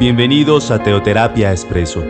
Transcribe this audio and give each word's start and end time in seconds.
Bienvenidos 0.00 0.70
a 0.70 0.80
Teoterapia 0.80 1.50
Expreso, 1.50 2.04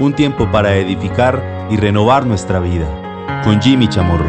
un 0.00 0.12
tiempo 0.12 0.50
para 0.50 0.74
edificar 0.76 1.68
y 1.70 1.76
renovar 1.76 2.26
nuestra 2.26 2.58
vida, 2.58 3.40
con 3.44 3.62
Jimmy 3.62 3.88
Chamorro. 3.88 4.26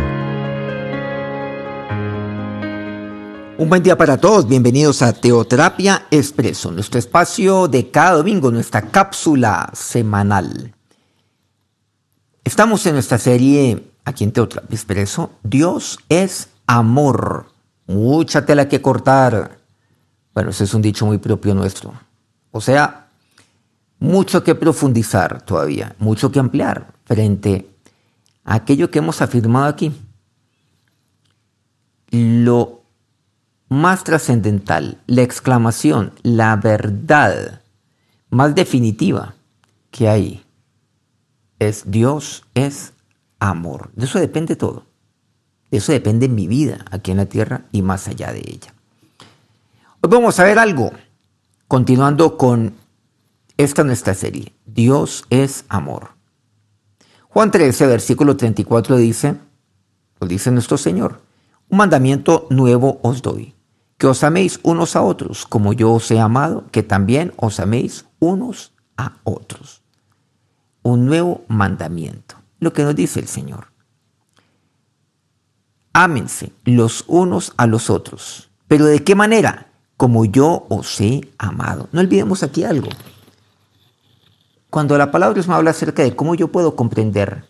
Un 3.58 3.68
buen 3.68 3.82
día 3.82 3.98
para 3.98 4.18
todos, 4.18 4.48
bienvenidos 4.48 5.02
a 5.02 5.12
Teoterapia 5.12 6.06
Expreso, 6.12 6.72
nuestro 6.72 7.00
espacio 7.00 7.68
de 7.68 7.90
cada 7.90 8.18
domingo, 8.18 8.52
nuestra 8.52 8.84
cápsula 8.84 9.72
semanal. 9.74 10.76
Estamos 12.44 12.86
en 12.86 12.94
nuestra 12.94 13.18
serie 13.18 13.92
aquí 14.06 14.24
en 14.24 14.32
Teoterapia 14.32 14.76
Expreso, 14.76 15.32
Dios 15.42 15.98
es 16.10 16.50
amor. 16.68 17.48
Mucha 17.88 18.46
tela 18.46 18.70
que 18.70 18.84
cortar. 18.84 19.58
Bueno, 20.36 20.52
ese 20.52 20.66
es 20.66 20.76
un 20.76 20.84
dicho 20.84 21.08
muy 21.08 21.18
propio 21.18 21.56
nuestro. 21.56 21.92
O 22.52 22.62
sea, 22.62 23.08
mucho 24.00 24.44
que 24.44 24.56
profundizar 24.56 25.42
todavía, 25.42 25.96
mucho 26.00 26.32
que 26.32 26.40
ampliar 26.40 26.94
frente 27.06 27.70
a 28.44 28.56
aquello 28.56 28.90
que 28.90 29.00
hemos 29.00 29.22
afirmado 29.22 29.66
aquí. 29.66 29.92
Lo 32.10 32.82
más 33.68 34.04
trascendental, 34.04 34.98
la 35.06 35.22
exclamación, 35.22 36.14
la 36.24 36.56
verdad 36.56 37.62
más 38.30 38.56
definitiva 38.56 39.36
que 39.92 40.08
hay 40.08 40.44
es 41.60 41.92
Dios 41.92 42.46
es 42.54 42.94
amor. 43.40 43.92
De 43.96 44.06
eso 44.06 44.20
depende 44.20 44.56
todo. 44.56 44.86
De 45.72 45.78
eso 45.78 45.92
depende 45.92 46.28
mi 46.30 46.48
vida 46.48 46.86
aquí 46.90 47.12
en 47.12 47.18
la 47.18 47.26
tierra 47.26 47.66
y 47.72 47.82
más 47.82 48.08
allá 48.08 48.32
de 48.32 48.40
ella. 48.40 48.74
Hoy 50.02 50.10
vamos 50.10 50.40
a 50.40 50.44
ver 50.44 50.58
algo 50.58 50.92
Continuando 51.70 52.36
con 52.36 52.74
esta 53.56 53.84
nuestra 53.84 54.16
serie, 54.16 54.56
Dios 54.66 55.26
es 55.30 55.66
amor. 55.70 56.14
Juan 57.28 57.52
13, 57.52 57.86
versículo 57.86 58.36
34 58.36 58.98
dice, 58.98 59.36
lo 60.20 60.26
dice 60.26 60.50
nuestro 60.50 60.80
Señor, 60.80 61.22
un 61.70 61.78
mandamiento 61.78 62.48
nuevo 62.50 63.00
os 63.04 63.22
doy, 63.22 63.54
que 64.00 64.08
os 64.08 64.24
améis 64.24 64.60
unos 64.64 64.96
a 64.96 65.04
otros, 65.04 65.46
como 65.46 65.72
yo 65.74 65.92
os 65.92 66.10
he 66.10 66.20
amado, 66.20 66.66
que 66.72 66.82
también 66.82 67.34
os 67.38 67.60
améis 67.60 68.08
unos 68.18 68.74
a 68.98 69.18
otros. 69.24 69.84
Un 70.82 71.06
nuevo 71.06 71.46
mandamiento, 71.50 72.34
lo 72.60 72.74
que 72.74 72.82
nos 72.82 72.96
dice 72.96 73.20
el 73.20 73.28
Señor. 73.28 73.68
Ámense 75.94 76.52
los 76.66 77.04
unos 77.08 77.54
a 77.58 77.68
los 77.68 77.92
otros. 77.92 78.50
¿Pero 78.68 78.86
de 78.86 79.04
qué 79.04 79.14
manera? 79.14 79.69
Como 80.00 80.24
yo 80.24 80.66
os 80.70 81.02
he 81.02 81.30
amado. 81.38 81.90
No 81.92 82.00
olvidemos 82.00 82.42
aquí 82.42 82.64
algo. 82.64 82.88
Cuando 84.70 84.98
la 84.98 85.12
palabra 85.12 85.34
Dios 85.34 85.50
me 85.50 85.56
habla 85.56 85.72
acerca 85.72 86.04
de 86.04 86.16
cómo 86.16 86.36
yo 86.36 86.48
puedo 86.48 86.78
comprender 86.78 87.44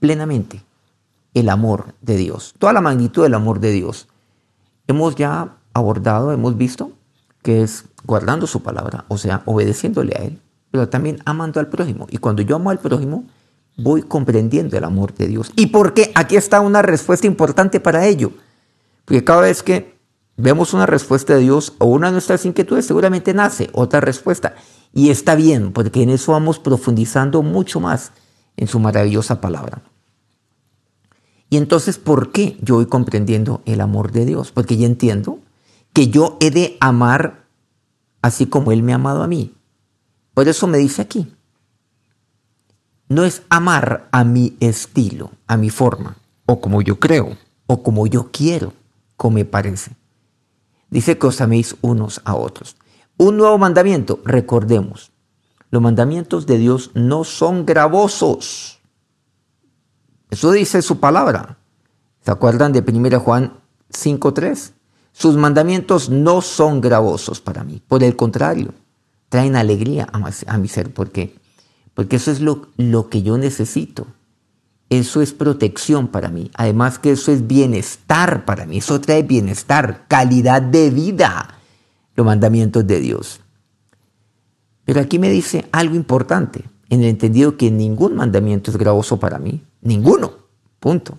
plenamente 0.00 0.62
el 1.34 1.50
amor 1.50 1.94
de 2.00 2.16
Dios, 2.16 2.54
toda 2.58 2.72
la 2.72 2.80
magnitud 2.80 3.24
del 3.24 3.34
amor 3.34 3.60
de 3.60 3.72
Dios, 3.72 4.08
hemos 4.86 5.16
ya 5.16 5.58
abordado, 5.74 6.32
hemos 6.32 6.56
visto 6.56 6.92
que 7.42 7.60
es 7.60 7.84
guardando 8.06 8.46
su 8.46 8.62
palabra, 8.62 9.04
o 9.08 9.18
sea, 9.18 9.42
obedeciéndole 9.44 10.16
a 10.16 10.22
Él, 10.22 10.40
pero 10.70 10.88
también 10.88 11.18
amando 11.26 11.60
al 11.60 11.68
prójimo. 11.68 12.06
Y 12.08 12.16
cuando 12.16 12.40
yo 12.40 12.56
amo 12.56 12.70
al 12.70 12.78
prójimo, 12.78 13.26
voy 13.76 14.00
comprendiendo 14.00 14.78
el 14.78 14.84
amor 14.84 15.12
de 15.12 15.28
Dios. 15.28 15.52
¿Y 15.56 15.66
por 15.66 15.92
qué? 15.92 16.10
Aquí 16.14 16.36
está 16.36 16.62
una 16.62 16.80
respuesta 16.80 17.26
importante 17.26 17.80
para 17.80 18.06
ello. 18.06 18.32
Porque 19.04 19.24
cada 19.24 19.42
vez 19.42 19.62
que 19.62 19.92
vemos 20.36 20.74
una 20.74 20.86
respuesta 20.86 21.34
de 21.34 21.40
Dios 21.40 21.74
o 21.78 21.86
una 21.86 22.08
de 22.08 22.12
nuestras 22.12 22.44
inquietudes, 22.44 22.86
seguramente 22.86 23.34
nace 23.34 23.70
otra 23.72 24.00
respuesta. 24.00 24.54
Y 24.92 25.10
está 25.10 25.34
bien, 25.34 25.72
porque 25.72 26.02
en 26.02 26.10
eso 26.10 26.32
vamos 26.32 26.58
profundizando 26.58 27.42
mucho 27.42 27.80
más 27.80 28.12
en 28.56 28.68
su 28.68 28.78
maravillosa 28.78 29.40
palabra. 29.40 29.82
Y 31.48 31.56
entonces, 31.56 31.98
¿por 31.98 32.32
qué 32.32 32.56
yo 32.62 32.76
voy 32.76 32.86
comprendiendo 32.86 33.62
el 33.66 33.80
amor 33.80 34.12
de 34.12 34.24
Dios? 34.24 34.52
Porque 34.52 34.76
yo 34.76 34.86
entiendo 34.86 35.38
que 35.92 36.08
yo 36.08 36.36
he 36.40 36.50
de 36.50 36.76
amar 36.80 37.44
así 38.22 38.46
como 38.46 38.72
Él 38.72 38.82
me 38.82 38.92
ha 38.92 38.96
amado 38.96 39.22
a 39.22 39.28
mí. 39.28 39.54
Por 40.34 40.48
eso 40.48 40.66
me 40.66 40.78
dice 40.78 41.02
aquí, 41.02 41.30
no 43.08 43.24
es 43.24 43.42
amar 43.50 44.08
a 44.12 44.24
mi 44.24 44.56
estilo, 44.60 45.32
a 45.46 45.58
mi 45.58 45.68
forma, 45.68 46.16
o 46.46 46.60
como 46.60 46.80
yo 46.80 46.98
creo, 46.98 47.36
o 47.66 47.82
como 47.82 48.06
yo 48.06 48.30
quiero, 48.32 48.72
como 49.16 49.34
me 49.34 49.44
parece 49.44 49.92
dice 50.92 51.16
que 51.16 51.26
os 51.26 51.40
améis 51.40 51.74
unos 51.80 52.20
a 52.24 52.36
otros. 52.36 52.76
Un 53.16 53.38
nuevo 53.38 53.56
mandamiento, 53.56 54.20
recordemos, 54.24 55.10
los 55.70 55.80
mandamientos 55.80 56.44
de 56.44 56.58
Dios 56.58 56.90
no 56.92 57.24
son 57.24 57.64
gravosos. 57.64 58.78
Eso 60.30 60.52
dice 60.52 60.82
su 60.82 61.00
palabra. 61.00 61.56
¿Se 62.20 62.30
acuerdan 62.30 62.72
de 62.72 62.84
1 62.86 63.20
Juan 63.20 63.54
5.3? 63.90 64.72
Sus 65.12 65.36
mandamientos 65.36 66.10
no 66.10 66.42
son 66.42 66.80
gravosos 66.82 67.40
para 67.40 67.64
mí. 67.64 67.82
Por 67.88 68.04
el 68.04 68.14
contrario, 68.14 68.74
traen 69.30 69.56
alegría 69.56 70.08
a 70.12 70.58
mi 70.58 70.68
ser. 70.68 70.92
¿Por 70.92 71.10
qué? 71.10 71.34
Porque 71.94 72.16
eso 72.16 72.30
es 72.30 72.40
lo, 72.40 72.68
lo 72.76 73.08
que 73.08 73.22
yo 73.22 73.38
necesito. 73.38 74.06
Eso 74.92 75.22
es 75.22 75.32
protección 75.32 76.06
para 76.06 76.28
mí. 76.28 76.50
Además 76.54 76.98
que 76.98 77.12
eso 77.12 77.32
es 77.32 77.46
bienestar 77.46 78.44
para 78.44 78.66
mí. 78.66 78.76
Eso 78.76 79.00
trae 79.00 79.22
bienestar, 79.22 80.04
calidad 80.06 80.60
de 80.60 80.90
vida. 80.90 81.54
Los 82.14 82.26
mandamientos 82.26 82.86
de 82.86 83.00
Dios. 83.00 83.40
Pero 84.84 85.00
aquí 85.00 85.18
me 85.18 85.30
dice 85.30 85.66
algo 85.72 85.94
importante, 85.94 86.64
en 86.90 87.00
el 87.00 87.06
entendido 87.06 87.56
que 87.56 87.70
ningún 87.70 88.16
mandamiento 88.16 88.70
es 88.70 88.76
gravoso 88.76 89.18
para 89.18 89.38
mí. 89.38 89.64
Ninguno. 89.80 90.34
Punto. 90.78 91.18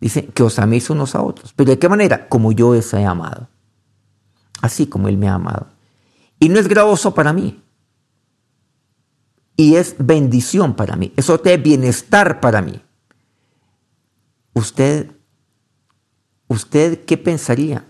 Dice 0.00 0.26
que 0.26 0.44
os 0.44 0.60
améis 0.60 0.88
unos 0.88 1.16
a 1.16 1.22
otros. 1.22 1.52
¿Pero 1.52 1.70
de 1.70 1.80
qué 1.80 1.88
manera? 1.88 2.28
Como 2.28 2.52
yo 2.52 2.68
os 2.68 2.94
he 2.94 3.04
amado. 3.04 3.48
Así 4.62 4.86
como 4.86 5.08
Él 5.08 5.18
me 5.18 5.28
ha 5.28 5.34
amado. 5.34 5.66
Y 6.38 6.48
no 6.48 6.60
es 6.60 6.68
gravoso 6.68 7.12
para 7.12 7.32
mí. 7.32 7.60
Y 9.56 9.74
es 9.74 9.96
bendición 9.98 10.74
para 10.74 10.94
mí. 10.94 11.12
Eso 11.16 11.40
trae 11.40 11.56
bienestar 11.56 12.38
para 12.38 12.62
mí. 12.62 12.80
¿Usted, 14.60 15.10
usted 16.46 17.06
qué 17.06 17.16
pensaría 17.16 17.86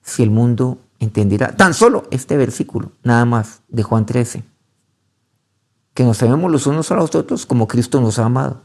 si 0.00 0.22
el 0.22 0.30
mundo 0.30 0.78
entendiera 0.98 1.54
tan 1.54 1.74
solo 1.74 2.04
este 2.10 2.38
versículo, 2.38 2.92
nada 3.02 3.26
más, 3.26 3.60
de 3.68 3.82
Juan 3.82 4.06
13? 4.06 4.42
Que 5.92 6.02
nos 6.02 6.22
amemos 6.22 6.50
los 6.50 6.66
unos 6.66 6.90
a 6.90 6.94
los 6.94 7.14
otros 7.14 7.44
como 7.44 7.68
Cristo 7.68 8.00
nos 8.00 8.18
ha 8.18 8.24
amado. 8.24 8.62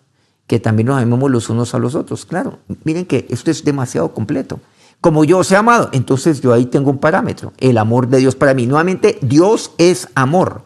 Que 0.48 0.62
también 0.62 0.88
nos 0.88 1.02
amemos 1.02 1.30
los 1.30 1.50
unos 1.50 1.76
a 1.76 1.80
los 1.80 1.94
otros. 1.94 2.26
Claro, 2.26 2.60
miren 2.86 3.06
que 3.06 3.28
esto 3.30 3.52
es 3.52 3.66
demasiado 3.66 4.14
completo. 4.14 4.62
Como 5.02 5.26
yo 5.26 5.40
os 5.40 5.52
he 5.52 5.58
amado, 5.58 5.90
entonces 5.92 6.40
yo 6.40 6.54
ahí 6.54 6.68
tengo 6.68 6.90
un 6.90 7.00
parámetro, 7.00 7.52
el 7.58 7.78
amor 7.78 8.08
de 8.08 8.20
Dios 8.20 8.38
para 8.38 8.54
mí. 8.54 8.66
Nuevamente, 8.66 9.20
Dios 9.22 9.72
es 9.78 10.08
amor. 10.16 10.64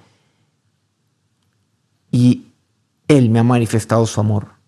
Y 2.11 2.53
Él 3.07 3.31
me 3.31 3.39
ha 3.39 3.43
manifestado 3.43 4.05
su 4.05 4.19
amor. 4.19 4.58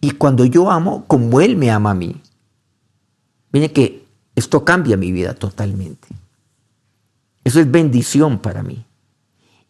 Y 0.00 0.12
cuando 0.12 0.44
yo 0.44 0.70
amo 0.70 1.04
como 1.06 1.40
Él 1.40 1.56
me 1.56 1.70
ama 1.70 1.90
a 1.90 1.94
mí, 1.94 2.20
miren 3.52 3.70
que 3.70 4.06
esto 4.34 4.64
cambia 4.64 4.96
mi 4.96 5.12
vida 5.12 5.34
totalmente. 5.34 6.08
Eso 7.44 7.60
es 7.60 7.70
bendición 7.70 8.38
para 8.38 8.62
mí. 8.62 8.84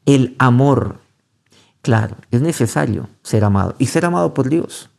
El 0.07 0.37
amor, 0.39 1.01
claro, 1.83 2.17
es 2.31 2.41
necesario 2.41 3.09
ser 3.23 3.45
amado 3.45 3.75
y 3.79 3.87
ser 3.87 4.05
amado 4.05 4.35
por 4.35 4.49
Dios. 4.49 4.91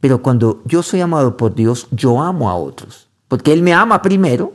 Pero 0.00 0.22
cuando 0.22 0.62
yo 0.64 0.82
soy 0.82 1.00
amado 1.00 1.36
por 1.36 1.54
Dios, 1.54 1.88
yo 1.90 2.22
amo 2.22 2.50
a 2.50 2.56
otros. 2.56 3.08
Porque 3.28 3.52
Él 3.52 3.62
me 3.62 3.72
ama 3.72 4.02
primero 4.02 4.54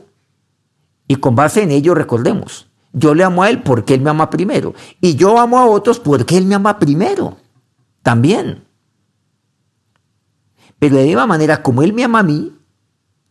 y 1.10 1.16
con 1.16 1.34
base 1.34 1.64
en 1.64 1.72
ello 1.72 1.94
recordemos, 1.94 2.68
yo 2.92 3.16
le 3.16 3.24
amo 3.24 3.42
a 3.42 3.50
Él 3.50 3.62
porque 3.64 3.94
Él 3.94 4.00
me 4.00 4.10
ama 4.10 4.30
primero. 4.30 4.74
Y 5.00 5.16
yo 5.16 5.40
amo 5.40 5.58
a 5.58 5.66
otros 5.66 5.98
porque 5.98 6.36
Él 6.36 6.46
me 6.46 6.54
ama 6.54 6.78
primero. 6.78 7.36
También. 8.02 8.64
Pero 10.80 10.96
de 10.96 11.02
la 11.02 11.06
misma 11.06 11.26
manera 11.26 11.62
como 11.62 11.82
Él 11.82 11.92
me 11.92 12.02
ama 12.02 12.20
a 12.20 12.24
mí, 12.24 12.56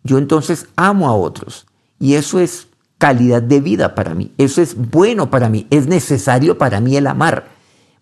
yo 0.03 0.17
entonces 0.17 0.67
amo 0.77 1.09
a 1.09 1.13
otros. 1.13 1.65
Y 1.99 2.13
eso 2.13 2.39
es 2.39 2.67
calidad 2.99 3.41
de 3.41 3.59
vida 3.59 3.95
para 3.95 4.13
mí. 4.13 4.31
Eso 4.37 4.61
es 4.61 4.75
bueno 4.77 5.29
para 5.29 5.49
mí. 5.49 5.67
Es 5.71 5.87
necesario 5.87 6.57
para 6.57 6.79
mí 6.79 6.95
el 6.95 7.07
amar. 7.07 7.49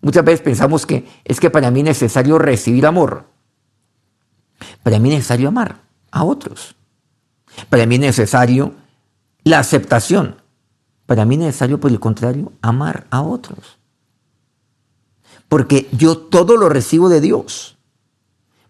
Muchas 0.02 0.24
veces 0.24 0.42
pensamos 0.42 0.84
que 0.84 1.08
es 1.24 1.40
que 1.40 1.50
para 1.50 1.70
mí 1.70 1.80
es 1.80 1.86
necesario 1.86 2.38
recibir 2.38 2.86
amor. 2.86 3.24
Para 4.82 4.98
mí 4.98 5.08
es 5.08 5.16
necesario 5.16 5.48
amar 5.48 5.80
a 6.10 6.24
otros. 6.24 6.76
Para 7.70 7.86
mí 7.86 7.94
es 7.94 8.00
necesario 8.02 8.74
la 9.44 9.60
aceptación. 9.60 10.36
Para 11.06 11.24
mí 11.24 11.36
es 11.36 11.40
necesario, 11.40 11.80
por 11.80 11.90
el 11.90 12.00
contrario, 12.00 12.52
amar 12.60 13.06
a 13.08 13.22
otros. 13.22 13.78
Porque 15.48 15.88
yo 15.92 16.18
todo 16.18 16.58
lo 16.58 16.68
recibo 16.68 17.08
de 17.08 17.22
Dios 17.22 17.77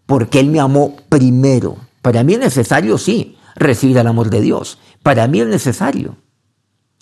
porque 0.09 0.39
Él 0.39 0.49
me 0.49 0.59
amó 0.59 0.95
primero. 1.07 1.77
Para 2.01 2.23
mí 2.23 2.33
es 2.33 2.39
necesario, 2.39 2.97
sí, 2.97 3.37
recibir 3.55 3.95
el 3.99 4.07
amor 4.07 4.31
de 4.31 4.41
Dios. 4.41 4.79
Para 5.03 5.27
mí 5.27 5.39
es 5.39 5.47
necesario. 5.47 6.17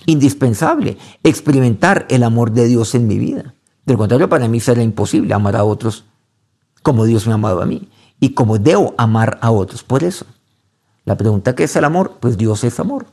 indispensable 0.05 0.97
experimentar 1.23 2.05
el 2.09 2.23
amor 2.23 2.51
de 2.51 2.67
Dios 2.67 2.95
en 2.95 3.07
mi 3.07 3.17
vida. 3.17 3.53
Del 3.85 3.95
contrario, 3.95 4.27
para 4.27 4.49
mí 4.49 4.59
será 4.59 4.83
imposible 4.83 5.33
amar 5.33 5.55
a 5.55 5.63
otros 5.63 6.03
como 6.83 7.05
Dios 7.05 7.25
me 7.25 7.31
ha 7.31 7.35
amado 7.35 7.61
a 7.61 7.65
mí 7.65 7.87
y 8.19 8.33
como 8.33 8.57
debo 8.57 8.93
amar 8.97 9.39
a 9.41 9.51
otros. 9.51 9.83
Por 9.83 10.03
eso, 10.03 10.25
la 11.05 11.15
pregunta 11.15 11.55
¿qué 11.55 11.63
es 11.63 11.75
el 11.77 11.85
amor? 11.85 12.17
Pues 12.19 12.37
Dios 12.37 12.65
es 12.65 12.77
amor. 12.77 13.07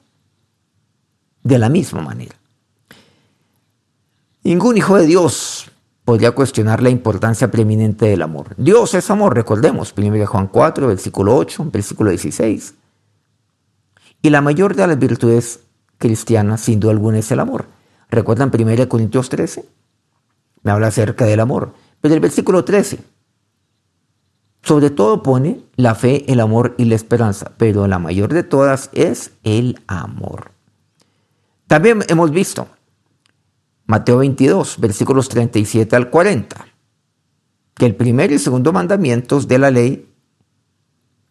De 1.45 1.57
la 1.57 1.69
misma 1.69 2.03
manera. 2.03 2.35
Ningún 4.43 4.77
hijo 4.77 4.97
de 4.97 5.07
Dios 5.07 5.71
podría 6.05 6.33
cuestionar 6.33 6.83
la 6.83 6.91
importancia 6.91 7.51
preeminente 7.51 8.07
del 8.07 8.23
amor. 8.23 8.55
Dios 8.57 8.95
es 8.95 9.11
amor, 9.11 9.35
recordemos, 9.35 9.95
1 9.97 10.27
Juan 10.27 10.49
4, 10.49 10.87
versículo 10.89 11.37
8, 11.37 11.71
versículo 11.73 12.11
16. 12.11 12.75
Y 14.23 14.31
la 14.31 14.41
mayor 14.41 14.75
de 14.75 14.87
las 14.87 14.99
virtudes 14.99 15.61
cristianas, 15.99 16.61
sin 16.61 16.81
duda 16.81 16.93
alguna, 16.93 17.19
es 17.19 17.31
el 17.31 17.41
amor. 17.41 17.67
¿Recuerdan 18.11 18.51
1 18.53 18.89
Corintios 18.89 19.29
13? 19.29 19.65
Me 20.63 20.71
habla 20.71 20.89
acerca 20.89 21.25
del 21.25 21.41
amor. 21.41 21.73
Pero 22.01 22.15
el 22.15 22.21
versículo 22.21 22.65
13, 22.65 22.99
sobre 24.63 24.91
todo 24.91 25.23
pone 25.23 25.63
la 25.77 25.95
fe, 25.95 26.31
el 26.31 26.41
amor 26.41 26.75
y 26.77 26.85
la 26.85 26.95
esperanza, 26.95 27.53
pero 27.57 27.87
la 27.87 27.99
mayor 27.99 28.33
de 28.33 28.43
todas 28.43 28.91
es 28.93 29.33
el 29.43 29.81
amor. 29.87 30.53
También 31.67 32.03
hemos 32.09 32.31
visto 32.31 32.69
Mateo 33.87 34.19
22, 34.19 34.79
versículos 34.79 35.29
37 35.29 35.95
al 35.95 36.11
40, 36.11 36.67
que 37.75 37.87
el 37.87 37.95
primer 37.95 38.33
y 38.33 38.39
segundo 38.39 38.73
mandamientos 38.73 39.47
de 39.47 39.59
la 39.59 39.71
ley, 39.71 40.09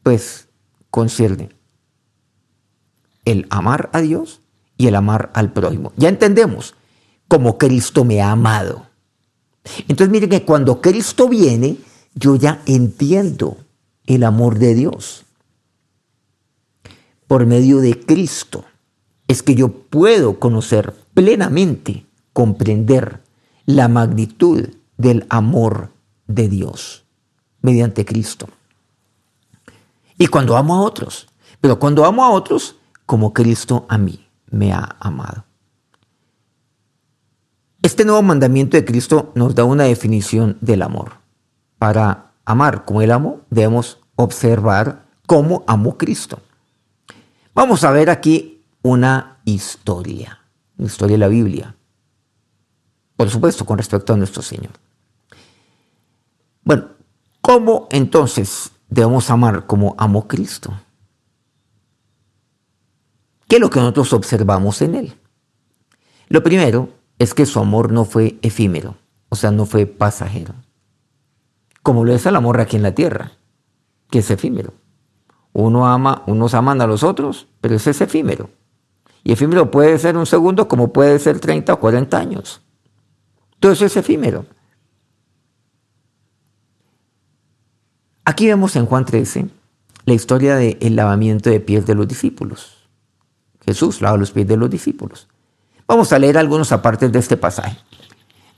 pues, 0.04 0.48
concierne 0.90 1.50
el 3.26 3.48
amar 3.50 3.90
a 3.94 4.02
Dios 4.02 4.42
y 4.78 4.88
el 4.88 4.96
amar 4.96 5.32
al 5.34 5.54
prójimo. 5.54 5.94
Ya 5.96 6.10
entendemos 6.10 6.76
como 7.28 7.58
Cristo 7.58 8.04
me 8.04 8.22
ha 8.22 8.32
amado. 8.32 8.88
Entonces 9.88 10.10
miren 10.10 10.30
que 10.30 10.44
cuando 10.44 10.82
Cristo 10.82 11.30
viene, 11.30 11.78
yo 12.14 12.36
ya 12.36 12.62
entiendo 12.66 13.58
el 14.06 14.24
amor 14.24 14.60
de 14.60 14.76
Dios. 14.76 15.26
Por 17.28 17.46
medio 17.46 17.80
de 17.80 18.00
Cristo 18.00 18.66
es 19.28 19.42
que 19.42 19.56
yo 19.56 19.70
puedo 19.70 20.40
conocer 20.40 20.94
plenamente 21.14 22.06
comprender 22.33 23.21
la 23.65 23.88
magnitud 23.88 24.68
del 24.97 25.25
amor 25.30 25.91
de 26.27 26.50
Dios 26.50 27.06
mediante 27.62 28.06
Cristo. 28.06 28.47
Y 30.18 30.27
cuando 30.27 30.57
amo 30.57 30.75
a 30.75 30.81
otros, 30.81 31.27
pero 31.62 31.80
cuando 31.80 32.06
amo 32.06 32.24
a 32.24 32.31
otros 32.31 32.75
como 33.06 33.33
Cristo 33.33 33.85
a 33.89 33.97
mí 33.97 34.27
me 34.50 34.74
ha 34.74 34.97
amado. 35.00 35.45
Este 37.81 38.06
nuevo 38.06 38.21
mandamiento 38.21 38.77
de 38.77 38.85
Cristo 38.85 39.31
nos 39.35 39.56
da 39.56 39.65
una 39.65 39.83
definición 39.83 40.57
del 40.62 40.81
amor. 40.81 41.13
Para 41.77 42.31
amar 42.45 42.85
como 42.85 43.01
Él 43.01 43.12
amó, 43.12 43.41
debemos 43.50 44.00
observar 44.15 45.06
cómo 45.25 45.63
amó 45.68 45.97
Cristo. 45.97 46.39
Vamos 47.53 47.83
a 47.83 47.91
ver 47.91 48.09
aquí 48.09 48.62
una 48.81 49.39
historia, 49.45 50.39
una 50.77 50.88
historia 50.88 51.15
de 51.15 51.19
la 51.19 51.27
Biblia 51.27 51.75
por 53.15 53.30
supuesto, 53.30 53.65
con 53.65 53.77
respecto 53.77 54.13
a 54.13 54.18
nuestro 54.18 54.42
Señor. 54.42 54.71
Bueno, 56.63 56.88
¿cómo 57.42 57.88
entonces 57.92 58.71
debemos 58.89 59.30
amar 59.30 59.65
como 59.65 59.95
amó 59.98 60.27
Cristo? 60.27 60.74
¿Qué 63.48 63.57
es 63.57 63.62
lo 63.62 63.69
que 63.69 63.80
nosotros 63.80 64.13
observamos 64.13 64.81
en 64.81 64.95
Él? 64.95 65.13
Lo 66.30 66.42
primero 66.42 66.89
es 67.19 67.33
que 67.33 67.45
su 67.45 67.60
amor 67.60 67.92
no 67.92 68.06
fue 68.06 68.39
efímero, 68.42 68.95
o 69.30 69.36
sea, 69.36 69.51
no 69.51 69.66
fue 69.66 69.86
pasajero, 69.86 70.56
como 71.83 72.06
lo 72.06 72.13
es 72.13 72.25
el 72.25 72.36
amor 72.36 72.59
aquí 72.59 72.77
en 72.77 72.83
la 72.83 72.95
tierra, 72.95 73.33
que 74.09 74.19
es 74.19 74.31
efímero. 74.31 74.74
Uno 75.51 75.86
ama, 75.86 76.24
unos 76.25 76.56
aman 76.56 76.81
a 76.81 76.88
los 76.88 77.04
otros, 77.04 77.48
pero 77.62 77.75
ese 77.75 77.92
es 77.92 78.01
efímero. 78.01 78.50
Y 79.24 79.33
efímero 79.33 79.69
puede 79.69 79.98
ser 80.00 80.18
un 80.18 80.25
segundo 80.25 80.68
como 80.68 80.92
puede 80.92 81.19
ser 81.19 81.39
30 81.39 81.74
o 81.74 81.80
40 81.80 82.18
años. 82.18 82.62
Todo 83.63 83.71
eso 83.71 83.86
es 83.86 83.95
efímero. 83.95 84.45
Aquí 88.25 88.45
vemos 88.45 88.75
en 88.75 88.86
Juan 88.86 89.06
13 89.06 89.48
la 90.04 90.13
historia 90.13 90.57
del 90.57 90.98
lavamiento 90.98 91.50
de 91.50 91.62
pies 91.62 91.86
de 91.86 91.95
los 91.95 92.06
discípulos. 92.06 92.89
Jesús 93.65 94.01
lava 94.01 94.18
los 94.18 94.31
pies 94.31 94.45
de 94.50 94.57
los 94.57 94.69
discípulos. 94.69 95.30
Vamos 95.88 96.12
a 96.12 96.19
leer 96.19 96.38
algunos 96.38 96.74
apartes 96.74 97.10
de 97.10 97.19
este 97.19 97.38
pasaje. 97.38 97.77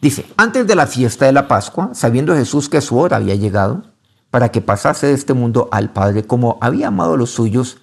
Dice, 0.02 0.26
antes 0.38 0.66
de 0.66 0.74
la 0.74 0.88
fiesta 0.88 1.28
de 1.28 1.34
la 1.34 1.48
Pascua, 1.48 1.92
sabiendo 1.94 2.34
Jesús 2.34 2.68
que 2.68 2.82
su 2.82 2.98
hora 2.98 3.18
había 3.18 3.36
llegado, 3.36 3.84
para 4.32 4.50
que 4.50 4.62
pasase 4.62 5.06
de 5.06 5.14
este 5.14 5.36
mundo 5.36 5.70
al 5.72 5.94
Padre 5.94 6.24
como 6.24 6.58
había 6.62 6.88
amado 6.88 7.14
a 7.14 7.18
los 7.18 7.30
suyos 7.30 7.78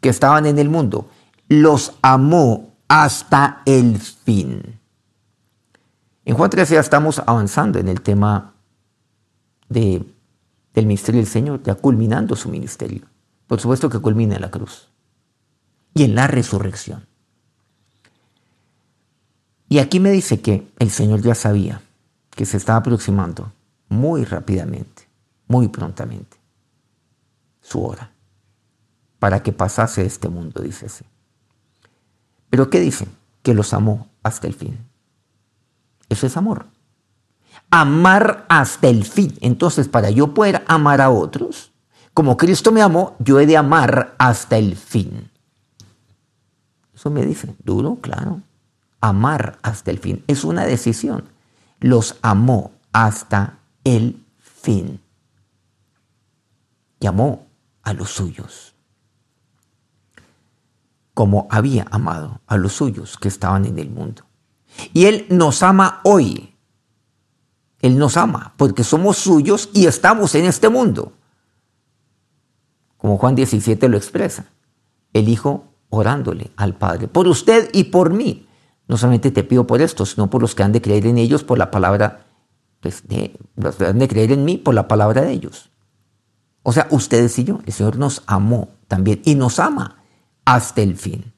que 0.00 0.08
estaban 0.08 0.46
en 0.46 0.58
el 0.58 0.70
mundo, 0.70 1.06
los 1.48 1.92
amó 2.00 2.72
hasta 2.88 3.60
el 3.66 3.98
fin. 3.98 4.80
En 6.24 6.36
Juan 6.36 6.50
13 6.50 6.74
ya 6.74 6.80
estamos 6.80 7.20
avanzando 7.26 7.78
en 7.78 7.88
el 7.88 8.00
tema 8.00 8.54
de, 9.68 10.04
del 10.74 10.86
ministerio 10.86 11.20
del 11.20 11.28
Señor, 11.28 11.62
ya 11.62 11.74
culminando 11.74 12.36
su 12.36 12.48
ministerio. 12.48 13.06
Por 13.46 13.60
supuesto 13.60 13.90
que 13.90 13.98
culmina 13.98 14.36
en 14.36 14.42
la 14.42 14.50
cruz 14.50 14.88
y 15.94 16.04
en 16.04 16.14
la 16.14 16.26
resurrección. 16.26 17.06
Y 19.68 19.78
aquí 19.78 20.00
me 20.00 20.10
dice 20.10 20.40
que 20.40 20.70
el 20.78 20.90
Señor 20.90 21.22
ya 21.22 21.34
sabía 21.34 21.80
que 22.30 22.46
se 22.46 22.56
estaba 22.56 22.78
aproximando 22.78 23.52
muy 23.88 24.24
rápidamente, 24.24 25.08
muy 25.48 25.68
prontamente, 25.68 26.36
su 27.60 27.84
hora, 27.84 28.12
para 29.18 29.42
que 29.42 29.52
pasase 29.52 30.04
este 30.04 30.28
mundo, 30.28 30.62
dice 30.62 30.86
así. 30.86 31.04
Pero 32.48 32.70
¿qué 32.70 32.80
dice? 32.80 33.06
Que 33.42 33.54
los 33.54 33.72
amó 33.72 34.08
hasta 34.22 34.46
el 34.46 34.54
fin. 34.54 34.78
Eso 36.12 36.26
es 36.26 36.36
amor. 36.36 36.66
Amar 37.70 38.44
hasta 38.50 38.88
el 38.88 39.04
fin. 39.04 39.34
Entonces, 39.40 39.88
para 39.88 40.10
yo 40.10 40.34
poder 40.34 40.62
amar 40.68 41.00
a 41.00 41.08
otros, 41.08 41.72
como 42.12 42.36
Cristo 42.36 42.70
me 42.70 42.82
amó, 42.82 43.16
yo 43.18 43.40
he 43.40 43.46
de 43.46 43.56
amar 43.56 44.14
hasta 44.18 44.58
el 44.58 44.76
fin. 44.76 45.30
Eso 46.94 47.10
me 47.10 47.24
dice, 47.24 47.56
duro, 47.64 47.96
claro. 47.96 48.42
Amar 49.00 49.58
hasta 49.62 49.90
el 49.90 49.98
fin. 49.98 50.22
Es 50.26 50.44
una 50.44 50.66
decisión. 50.66 51.24
Los 51.80 52.16
amó 52.20 52.72
hasta 52.92 53.58
el 53.84 54.22
fin. 54.38 55.00
Y 57.00 57.06
amó 57.06 57.46
a 57.82 57.94
los 57.94 58.10
suyos. 58.10 58.74
Como 61.14 61.48
había 61.50 61.86
amado 61.90 62.42
a 62.46 62.58
los 62.58 62.74
suyos 62.74 63.16
que 63.16 63.28
estaban 63.28 63.64
en 63.64 63.78
el 63.78 63.88
mundo. 63.88 64.24
Y 64.92 65.06
Él 65.06 65.26
nos 65.30 65.62
ama 65.62 66.00
hoy. 66.04 66.54
Él 67.80 67.98
nos 67.98 68.16
ama 68.16 68.54
porque 68.56 68.84
somos 68.84 69.18
suyos 69.18 69.68
y 69.72 69.86
estamos 69.86 70.34
en 70.34 70.44
este 70.44 70.68
mundo. 70.68 71.12
Como 72.96 73.18
Juan 73.18 73.34
17 73.34 73.88
lo 73.88 73.96
expresa. 73.96 74.46
El 75.12 75.28
Hijo 75.28 75.64
orándole 75.90 76.52
al 76.56 76.74
Padre. 76.74 77.08
Por 77.08 77.26
usted 77.26 77.68
y 77.72 77.84
por 77.84 78.12
mí. 78.12 78.46
No 78.86 78.96
solamente 78.96 79.30
te 79.30 79.44
pido 79.44 79.66
por 79.66 79.82
esto, 79.82 80.06
sino 80.06 80.30
por 80.30 80.40
los 80.40 80.54
que 80.54 80.62
han 80.62 80.72
de 80.72 80.80
creer 80.80 81.06
en 81.06 81.18
ellos 81.18 81.44
por 81.44 81.58
la 81.58 81.70
palabra, 81.70 82.26
pues, 82.80 83.06
de, 83.08 83.38
los 83.56 83.76
que 83.76 83.86
han 83.86 83.98
de 83.98 84.08
creer 84.08 84.32
en 84.32 84.44
mí 84.44 84.58
por 84.58 84.74
la 84.74 84.88
palabra 84.88 85.22
de 85.22 85.32
ellos. 85.32 85.70
O 86.62 86.72
sea, 86.72 86.86
ustedes 86.90 87.38
y 87.38 87.44
yo. 87.44 87.60
El 87.66 87.72
Señor 87.72 87.98
nos 87.98 88.22
amó 88.26 88.70
también 88.86 89.20
y 89.24 89.34
nos 89.34 89.58
ama 89.58 90.02
hasta 90.44 90.82
el 90.82 90.96
fin. 90.96 91.32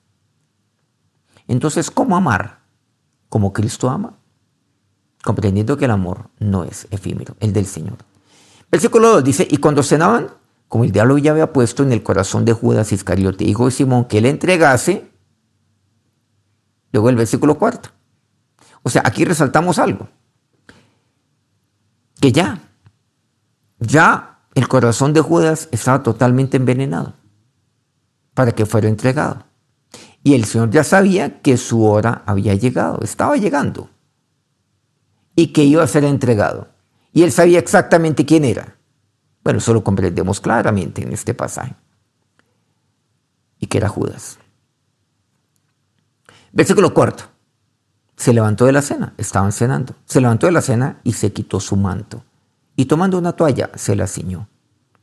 Entonces, 1.49 1.91
¿cómo 1.91 2.17
amar? 2.17 2.64
Como 3.35 3.53
Cristo 3.53 3.91
ama, 3.91 4.17
comprendiendo 5.25 5.77
que 5.77 5.87
el 5.87 5.91
amor 5.91 6.31
no 6.39 6.63
es 6.63 6.87
efímero, 6.93 7.35
el 7.41 7.53
del 7.53 7.67
Señor. 7.67 7.97
Versículo 8.71 9.09
2 9.09 9.25
dice, 9.25 9.49
y 9.51 9.57
cuando 9.57 9.83
cenaban, 9.83 10.29
como 10.69 10.85
el 10.85 10.93
diablo 10.93 11.19
ya 11.19 11.33
había 11.33 11.53
puesto 11.53 11.83
en 11.83 11.91
el 11.91 12.05
corazón 12.05 12.45
de 12.45 12.53
Judas 12.53 12.93
Iscariote, 12.93 13.43
hijo 13.43 13.65
de 13.65 13.73
Simón, 13.73 14.05
que 14.05 14.21
le 14.21 14.31
entregase, 14.31 15.11
luego 16.93 17.09
el 17.11 17.17
versículo 17.17 17.59
4. 17.59 17.91
O 18.85 18.89
sea, 18.89 19.03
aquí 19.05 19.25
resaltamos 19.25 19.81
algo, 19.81 20.07
que 22.21 22.31
ya, 22.31 22.61
ya 23.81 24.45
el 24.55 24.69
corazón 24.69 25.13
de 25.13 25.23
Judas 25.23 25.69
estaba 25.73 26.05
totalmente 26.05 26.57
envenenado 26.57 27.15
para 28.33 28.53
que 28.53 28.65
fuera 28.65 28.87
entregado. 28.87 29.45
Y 30.27 30.33
el 30.33 30.47
Señor 30.47 30.71
ya 30.71 30.83
sabía 30.83 31.43
que 31.43 31.59
su 31.59 31.85
hora 31.85 32.23
había 32.25 32.55
llegado, 32.55 32.99
estaba 33.03 33.37
llegando. 33.37 33.91
Y 35.37 35.49
que 35.49 35.65
iba 35.65 35.85
a 35.85 35.87
ser 35.87 36.03
entregado. 36.05 36.69
Y 37.13 37.25
él 37.25 37.31
sabía 37.31 37.59
exactamente 37.59 38.25
quién 38.25 38.47
era. 38.47 38.79
Bueno, 39.45 39.59
eso 39.59 39.75
lo 39.75 39.85
comprendemos 39.85 40.41
claramente 40.41 41.03
en 41.03 41.13
este 41.13 41.35
pasaje. 41.35 41.75
Y 43.59 43.67
que 43.67 43.77
era 43.77 43.89
Judas. 43.91 44.39
Versículo 46.53 46.95
cuarto. 46.95 47.25
Se 48.17 48.33
levantó 48.33 48.65
de 48.65 48.73
la 48.73 48.81
cena, 48.81 49.13
estaban 49.19 49.53
cenando. 49.53 49.95
Se 50.07 50.23
levantó 50.23 50.47
de 50.47 50.53
la 50.53 50.63
cena 50.63 51.01
y 51.05 51.13
se 51.13 51.35
quitó 51.35 51.61
su 51.61 51.77
manto. 51.77 52.25
Y 52.77 52.87
tomando 52.87 53.19
una 53.19 53.33
toalla, 53.33 53.71
se 53.75 53.95
la 53.95 54.07
ciñó. 54.07 54.49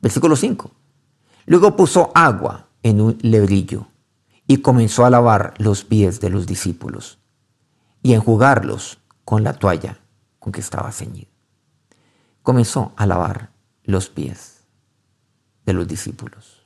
Versículo 0.02 0.36
5. 0.36 0.72
Luego 1.46 1.76
puso 1.76 2.12
agua 2.16 2.70
en 2.82 3.02
un 3.02 3.18
lebrillo 3.22 3.91
y 4.52 4.58
comenzó 4.58 5.06
a 5.06 5.10
lavar 5.10 5.54
los 5.60 5.86
pies 5.86 6.20
de 6.20 6.30
los 6.30 6.46
discípulos 6.46 7.20
y 8.04 8.12
a 8.12 8.18
enjugarlos 8.18 9.00
con 9.24 9.46
la 9.46 9.54
toalla 9.54 10.02
con 10.40 10.52
que 10.52 10.60
estaba 10.60 10.92
ceñido. 10.92 11.32
Comenzó 12.44 12.92
a 12.98 13.06
lavar 13.06 13.54
los 13.86 14.10
pies 14.10 14.66
de 15.66 15.72
los 15.72 15.88
discípulos. 15.88 16.66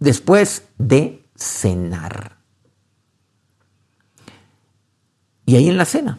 Después 0.00 0.66
de 0.76 1.24
cenar. 1.36 2.36
Y 5.46 5.54
ahí 5.54 5.68
en 5.68 5.76
la 5.76 5.84
cena, 5.84 6.18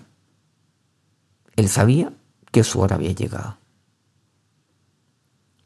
él 1.57 1.67
sabía 1.67 2.13
que 2.53 2.63
su 2.63 2.79
hora 2.79 2.95
había 2.95 3.11
llegado. 3.11 3.57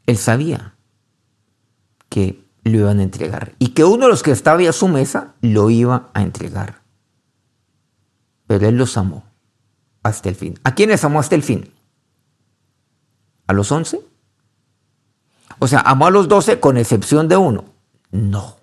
Él 0.07 0.17
sabía 0.17 0.73
que 2.09 2.48
lo 2.63 2.77
iban 2.77 2.99
a 2.99 3.03
entregar 3.03 3.55
y 3.59 3.69
que 3.69 3.83
uno 3.83 4.05
de 4.05 4.11
los 4.11 4.23
que 4.23 4.31
estaba 4.31 4.67
a 4.67 4.73
su 4.73 4.87
mesa 4.87 5.35
lo 5.41 5.69
iba 5.69 6.09
a 6.13 6.21
entregar. 6.21 6.81
Pero 8.47 8.67
él 8.67 8.77
los 8.77 8.97
amó 8.97 9.23
hasta 10.03 10.29
el 10.29 10.35
fin. 10.35 10.59
¿A 10.63 10.75
quiénes 10.75 11.03
amó 11.03 11.19
hasta 11.19 11.35
el 11.35 11.43
fin? 11.43 11.71
¿A 13.47 13.53
los 13.53 13.71
once? 13.71 13.99
O 15.59 15.67
sea, 15.67 15.81
amó 15.81 16.07
a 16.07 16.11
los 16.11 16.27
doce 16.27 16.59
con 16.59 16.77
excepción 16.77 17.27
de 17.27 17.37
uno. 17.37 17.65
No. 18.11 18.57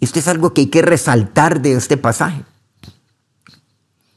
Esto 0.00 0.18
es 0.18 0.28
algo 0.28 0.52
que 0.52 0.62
hay 0.62 0.66
que 0.68 0.82
resaltar 0.82 1.62
de 1.62 1.72
este 1.72 1.96
pasaje. 1.96 2.44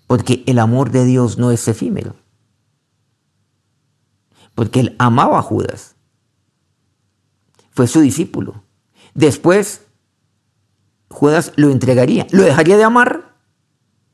Porque 0.08 0.44
el 0.48 0.60
amor 0.60 0.92
de 0.92 1.06
Dios 1.06 1.38
no 1.38 1.52
es 1.52 1.68
efímero. 1.68 2.16
Porque 4.54 4.82
él 4.82 4.96
amaba 5.00 5.40
a 5.40 5.42
Judas. 5.42 5.95
Fue 7.76 7.88
su 7.88 8.00
discípulo. 8.00 8.64
Después, 9.14 9.82
Judas 11.10 11.52
lo 11.58 11.70
entregaría. 11.70 12.26
¿Lo 12.32 12.44
dejaría 12.44 12.78
de 12.78 12.86
amar? 12.86 13.36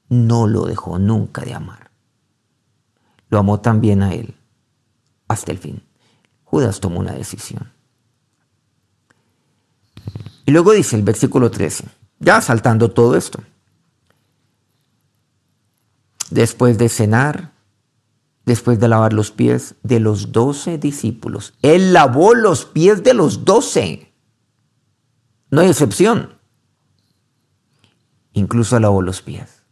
No 0.09 0.47
lo 0.47 0.65
dejó 0.65 0.97
nunca 0.99 1.43
de 1.43 1.53
amar. 1.53 1.91
Lo 3.29 3.37
amó 3.39 3.61
también 3.61 4.01
a 4.03 4.13
él 4.13 4.35
hasta 5.27 5.51
el 5.51 5.59
fin. 5.59 5.81
Judas 6.43 6.79
tomó 6.79 6.99
una 6.99 7.13
decisión. 7.13 7.71
Y 10.45 10.51
luego 10.51 10.73
dice 10.73 10.95
el 10.95 11.03
versículo 11.03 11.49
13, 11.49 11.85
ya 12.19 12.41
saltando 12.41 12.91
todo 12.91 13.15
esto. 13.15 13.41
Después 16.31 16.77
de 16.77 16.89
cenar, 16.89 17.50
después 18.45 18.79
de 18.79 18.87
lavar 18.87 19.13
los 19.13 19.31
pies 19.31 19.75
de 19.83 19.99
los 19.99 20.31
doce 20.31 20.77
discípulos, 20.77 21.53
él 21.61 21.93
lavó 21.93 22.33
los 22.33 22.65
pies 22.65 23.03
de 23.03 23.13
los 23.13 23.45
doce. 23.45 24.13
No 25.49 25.61
hay 25.61 25.69
excepción. 25.69 26.39
Incluso 28.33 28.79
lavó 28.79 29.01
los 29.01 29.21
pies 29.21 29.63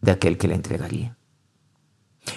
de 0.00 0.12
aquel 0.12 0.38
que 0.38 0.48
le 0.48 0.54
entregaría. 0.54 1.16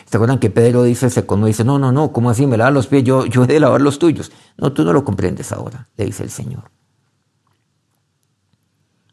¿Se 0.06 0.18
acuerdan 0.18 0.40
que 0.40 0.50
Pedro 0.50 0.84
dice, 0.84 1.10
se 1.10 1.26
cuando 1.26 1.48
dice, 1.48 1.64
no, 1.64 1.78
no, 1.78 1.92
no, 1.92 2.12
¿cómo 2.12 2.30
así 2.30 2.48
me 2.48 2.58
lavas 2.58 2.74
los 2.74 2.88
pies? 2.88 3.04
Yo, 3.04 3.26
yo 3.26 3.44
he 3.44 3.48
de 3.48 3.60
lavar 3.60 3.82
los 3.82 4.00
tuyos. 4.00 4.32
No, 4.58 4.72
tú 4.74 4.84
no 4.84 4.94
lo 4.94 5.04
comprendes 5.04 5.52
ahora, 5.52 5.90
le 5.98 6.06
dice 6.06 6.24
el 6.24 6.30
Señor. 6.30 6.72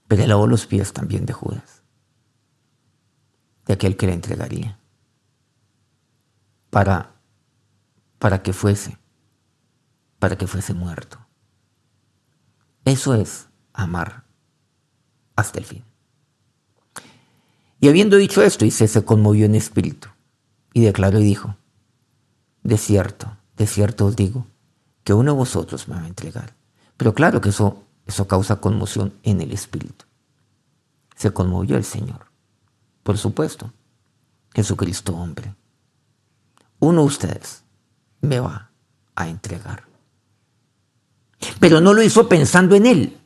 Pero 0.06 0.22
él 0.22 0.28
lavó 0.28 0.46
los 0.46 0.66
pies 0.66 0.92
también 0.92 1.26
de 1.26 1.32
Judas, 1.32 1.82
de 3.66 3.74
aquel 3.74 3.96
que 3.96 4.06
le 4.06 4.14
entregaría, 4.14 4.79
para, 6.70 7.12
para 8.18 8.42
que 8.42 8.52
fuese, 8.52 8.98
para 10.18 10.36
que 10.36 10.46
fuese 10.46 10.74
muerto. 10.74 11.18
Eso 12.84 13.14
es 13.14 13.48
amar 13.72 14.24
hasta 15.36 15.58
el 15.58 15.64
fin. 15.64 15.84
Y 17.80 17.88
habiendo 17.88 18.16
dicho 18.16 18.42
esto, 18.42 18.64
y 18.64 18.70
se 18.70 19.04
conmovió 19.04 19.46
en 19.46 19.54
espíritu 19.54 20.08
y 20.72 20.82
declaró 20.82 21.18
y 21.18 21.24
dijo, 21.24 21.56
de 22.62 22.76
cierto, 22.76 23.36
de 23.56 23.66
cierto 23.66 24.06
os 24.06 24.16
digo, 24.16 24.46
que 25.02 25.14
uno 25.14 25.32
de 25.32 25.38
vosotros 25.38 25.88
me 25.88 25.96
va 25.96 26.02
a 26.02 26.08
entregar. 26.08 26.54
Pero 26.96 27.14
claro 27.14 27.40
que 27.40 27.48
eso, 27.48 27.82
eso 28.06 28.28
causa 28.28 28.60
conmoción 28.60 29.14
en 29.22 29.40
el 29.40 29.52
espíritu. 29.52 30.04
Se 31.16 31.32
conmovió 31.32 31.76
el 31.76 31.84
Señor. 31.84 32.26
Por 33.02 33.16
supuesto, 33.16 33.72
Jesucristo 34.54 35.16
hombre. 35.16 35.54
Uno 36.80 37.02
de 37.02 37.06
ustedes 37.06 37.62
me 38.20 38.40
va 38.40 38.70
a 39.14 39.28
entregar. 39.28 39.84
Pero 41.58 41.80
no 41.80 41.94
lo 41.94 42.02
hizo 42.02 42.28
pensando 42.28 42.74
en 42.74 42.86
él, 42.86 43.18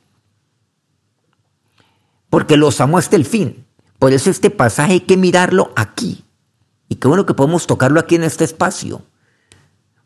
porque 2.31 2.57
los 2.57 2.81
amó 2.81 2.99
hasta 2.99 3.17
el 3.17 3.25
fin. 3.25 3.65
Por 3.99 4.13
eso 4.13 4.29
este 4.29 4.51
pasaje 4.51 4.95
hay 4.95 5.01
que 5.01 5.17
mirarlo 5.17 5.73
aquí. 5.77 6.25
Y 6.89 6.97
qué 6.97 7.09
bueno 7.09 7.27
que 7.27 7.35
podemos 7.35 7.67
tocarlo 7.67 8.01
aquí 8.01 8.17
en 8.17 8.25
este 8.25 8.45
espacio. 8.45 9.03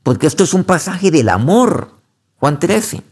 Porque 0.03 0.27
esto 0.27 0.45
es 0.45 0.55
un 0.55 0.65
pasaje 0.65 1.11
del 1.11 1.29
amor. 1.29 1.93
Juan 2.39 2.59
13. 2.59 3.03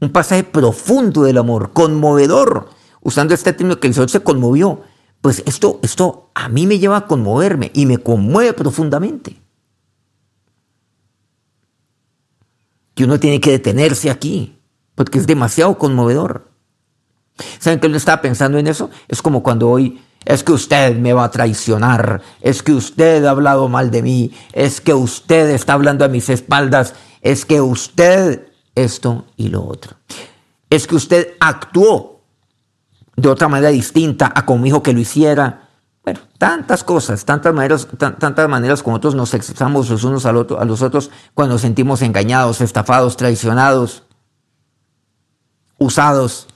Un 0.00 0.10
pasaje 0.10 0.44
profundo 0.44 1.22
del 1.22 1.38
amor, 1.38 1.72
conmovedor. 1.72 2.68
Usando 3.00 3.32
este 3.32 3.52
término 3.52 3.80
que 3.80 3.86
el 3.86 3.94
Señor 3.94 4.10
se 4.10 4.22
conmovió. 4.22 4.82
Pues 5.20 5.42
esto, 5.46 5.80
esto 5.82 6.30
a 6.34 6.48
mí 6.48 6.66
me 6.66 6.78
lleva 6.78 6.96
a 6.96 7.06
conmoverme 7.06 7.70
y 7.74 7.86
me 7.86 7.98
conmueve 7.98 8.52
profundamente. 8.52 9.36
Que 12.94 13.04
uno 13.04 13.20
tiene 13.20 13.40
que 13.40 13.50
detenerse 13.50 14.10
aquí, 14.10 14.58
porque 14.94 15.18
es 15.18 15.26
demasiado 15.26 15.76
conmovedor. 15.78 16.50
¿Saben 17.58 17.80
que 17.80 17.86
uno 17.86 17.96
estaba 17.96 18.22
pensando 18.22 18.58
en 18.58 18.66
eso? 18.66 18.90
Es 19.08 19.22
como 19.22 19.42
cuando 19.42 19.68
hoy 19.68 20.00
es 20.24 20.44
que 20.44 20.52
usted 20.52 20.96
me 20.96 21.12
va 21.12 21.24
a 21.24 21.30
traicionar, 21.30 22.20
es 22.40 22.62
que 22.62 22.72
usted 22.72 23.24
ha 23.24 23.30
hablado 23.30 23.68
mal 23.68 23.90
de 23.90 24.02
mí, 24.02 24.32
es 24.52 24.80
que 24.80 24.92
usted 24.92 25.50
está 25.50 25.72
hablando 25.72 26.04
a 26.04 26.08
mis 26.08 26.28
espaldas, 26.28 26.94
es 27.22 27.46
que 27.46 27.60
usted 27.60 28.48
esto 28.74 29.26
y 29.36 29.48
lo 29.48 29.64
otro. 29.64 29.96
Es 30.68 30.86
que 30.86 30.94
usted 30.94 31.34
actuó 31.40 32.09
de 33.20 33.28
otra 33.28 33.48
manera 33.48 33.70
distinta 33.70 34.32
a 34.34 34.44
como 34.46 34.64
dijo 34.64 34.82
que 34.82 34.92
lo 34.92 35.00
hiciera. 35.00 35.68
Bueno, 36.02 36.20
tantas 36.38 36.82
cosas, 36.82 37.24
tantas 37.24 37.52
maneras, 37.52 37.86
tantas 37.98 38.48
maneras 38.48 38.82
como 38.82 38.96
nosotros 38.96 39.14
nos 39.14 39.34
expresamos 39.34 39.90
los 39.90 40.02
unos 40.04 40.24
a 40.24 40.32
los 40.32 40.82
otros 40.82 41.10
cuando 41.34 41.54
nos 41.54 41.60
sentimos 41.60 42.00
engañados, 42.02 42.60
estafados, 42.60 43.16
traicionados, 43.16 44.04
usados. 45.78 46.46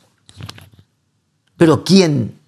Pero 1.57 1.85
¿quién 1.85 2.39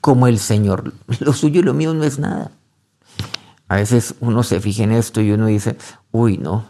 como 0.00 0.26
el 0.26 0.38
Señor. 0.38 0.92
Lo 1.20 1.32
suyo 1.32 1.60
y 1.60 1.62
lo 1.62 1.74
mío 1.74 1.94
no 1.94 2.04
es 2.04 2.18
nada. 2.18 2.50
A 3.68 3.76
veces 3.76 4.14
uno 4.20 4.42
se 4.42 4.60
fija 4.60 4.82
en 4.82 4.92
esto 4.92 5.20
y 5.20 5.30
uno 5.30 5.46
dice, 5.46 5.76
uy, 6.10 6.38
no, 6.38 6.68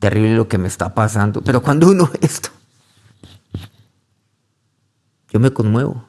terrible 0.00 0.34
lo 0.34 0.48
que 0.48 0.58
me 0.58 0.66
está 0.66 0.94
pasando. 0.94 1.42
Pero 1.42 1.62
cuando 1.62 1.88
uno 1.88 2.10
esto, 2.20 2.50
yo 5.32 5.40
me 5.40 5.50
conmuevo. 5.50 6.06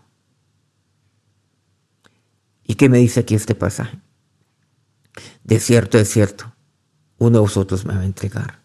¿Y 2.66 2.76
qué 2.76 2.90
me 2.90 2.98
dice 2.98 3.22
aquí 3.22 3.36
este 3.36 3.56
pasaje? 3.56 4.02
De 5.46 5.62
cierto, 5.62 5.98
es 5.98 6.10
cierto, 6.10 6.54
uno 7.18 7.38
de 7.38 7.42
vosotros 7.42 7.86
me 7.86 7.96
va 7.96 8.02
a 8.02 8.06
entregar. 8.06 8.60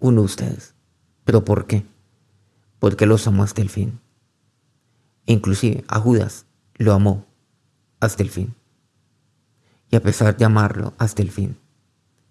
Uno 0.00 0.20
de 0.20 0.26
ustedes. 0.26 0.74
¿Pero 1.24 1.46
por 1.46 1.66
qué? 1.66 1.86
Porque 2.78 3.06
los 3.06 3.26
amo 3.26 3.42
hasta 3.42 3.62
el 3.62 3.70
fin. 3.70 3.98
Inclusive 5.24 5.82
a 5.88 5.98
Judas 5.98 6.44
lo 6.74 6.92
amó 6.92 7.26
hasta 8.00 8.22
el 8.22 8.28
fin. 8.28 8.54
Y 9.90 9.96
a 9.96 10.02
pesar 10.02 10.36
de 10.36 10.44
amarlo 10.44 10.92
hasta 10.98 11.22
el 11.22 11.30
fin, 11.30 11.56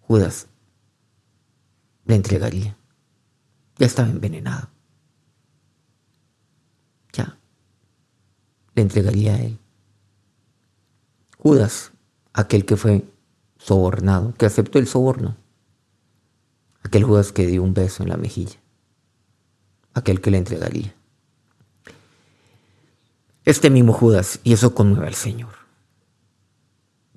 Judas 0.02 0.48
le 2.06 2.14
entregaría. 2.14 2.78
Ya 3.78 3.88
estaba 3.88 4.10
envenenado. 4.10 4.70
Ya. 7.14 7.38
Le 8.78 8.84
entregaría 8.84 9.36
a 9.36 9.42
él. 9.42 9.60
Judas, 11.38 11.92
aquel 12.32 12.66
que 12.66 12.78
fue 12.78 13.04
sobornado, 13.58 14.34
que 14.36 14.46
aceptó 14.46 14.80
el 14.80 14.88
soborno. 14.88 15.36
Aquel 16.82 17.04
Judas 17.04 17.34
que 17.34 17.46
dio 17.46 17.62
un 17.62 17.74
beso 17.74 18.04
en 18.04 18.10
la 18.10 18.16
mejilla. 18.16 18.58
Aquel 19.94 20.22
que 20.22 20.32
le 20.32 20.38
entregaría 20.38 20.94
este 23.48 23.70
mismo 23.70 23.94
Judas, 23.94 24.42
y 24.44 24.52
eso 24.52 24.76
conmueve 24.76 25.08
al 25.08 25.14
Señor. 25.14 25.54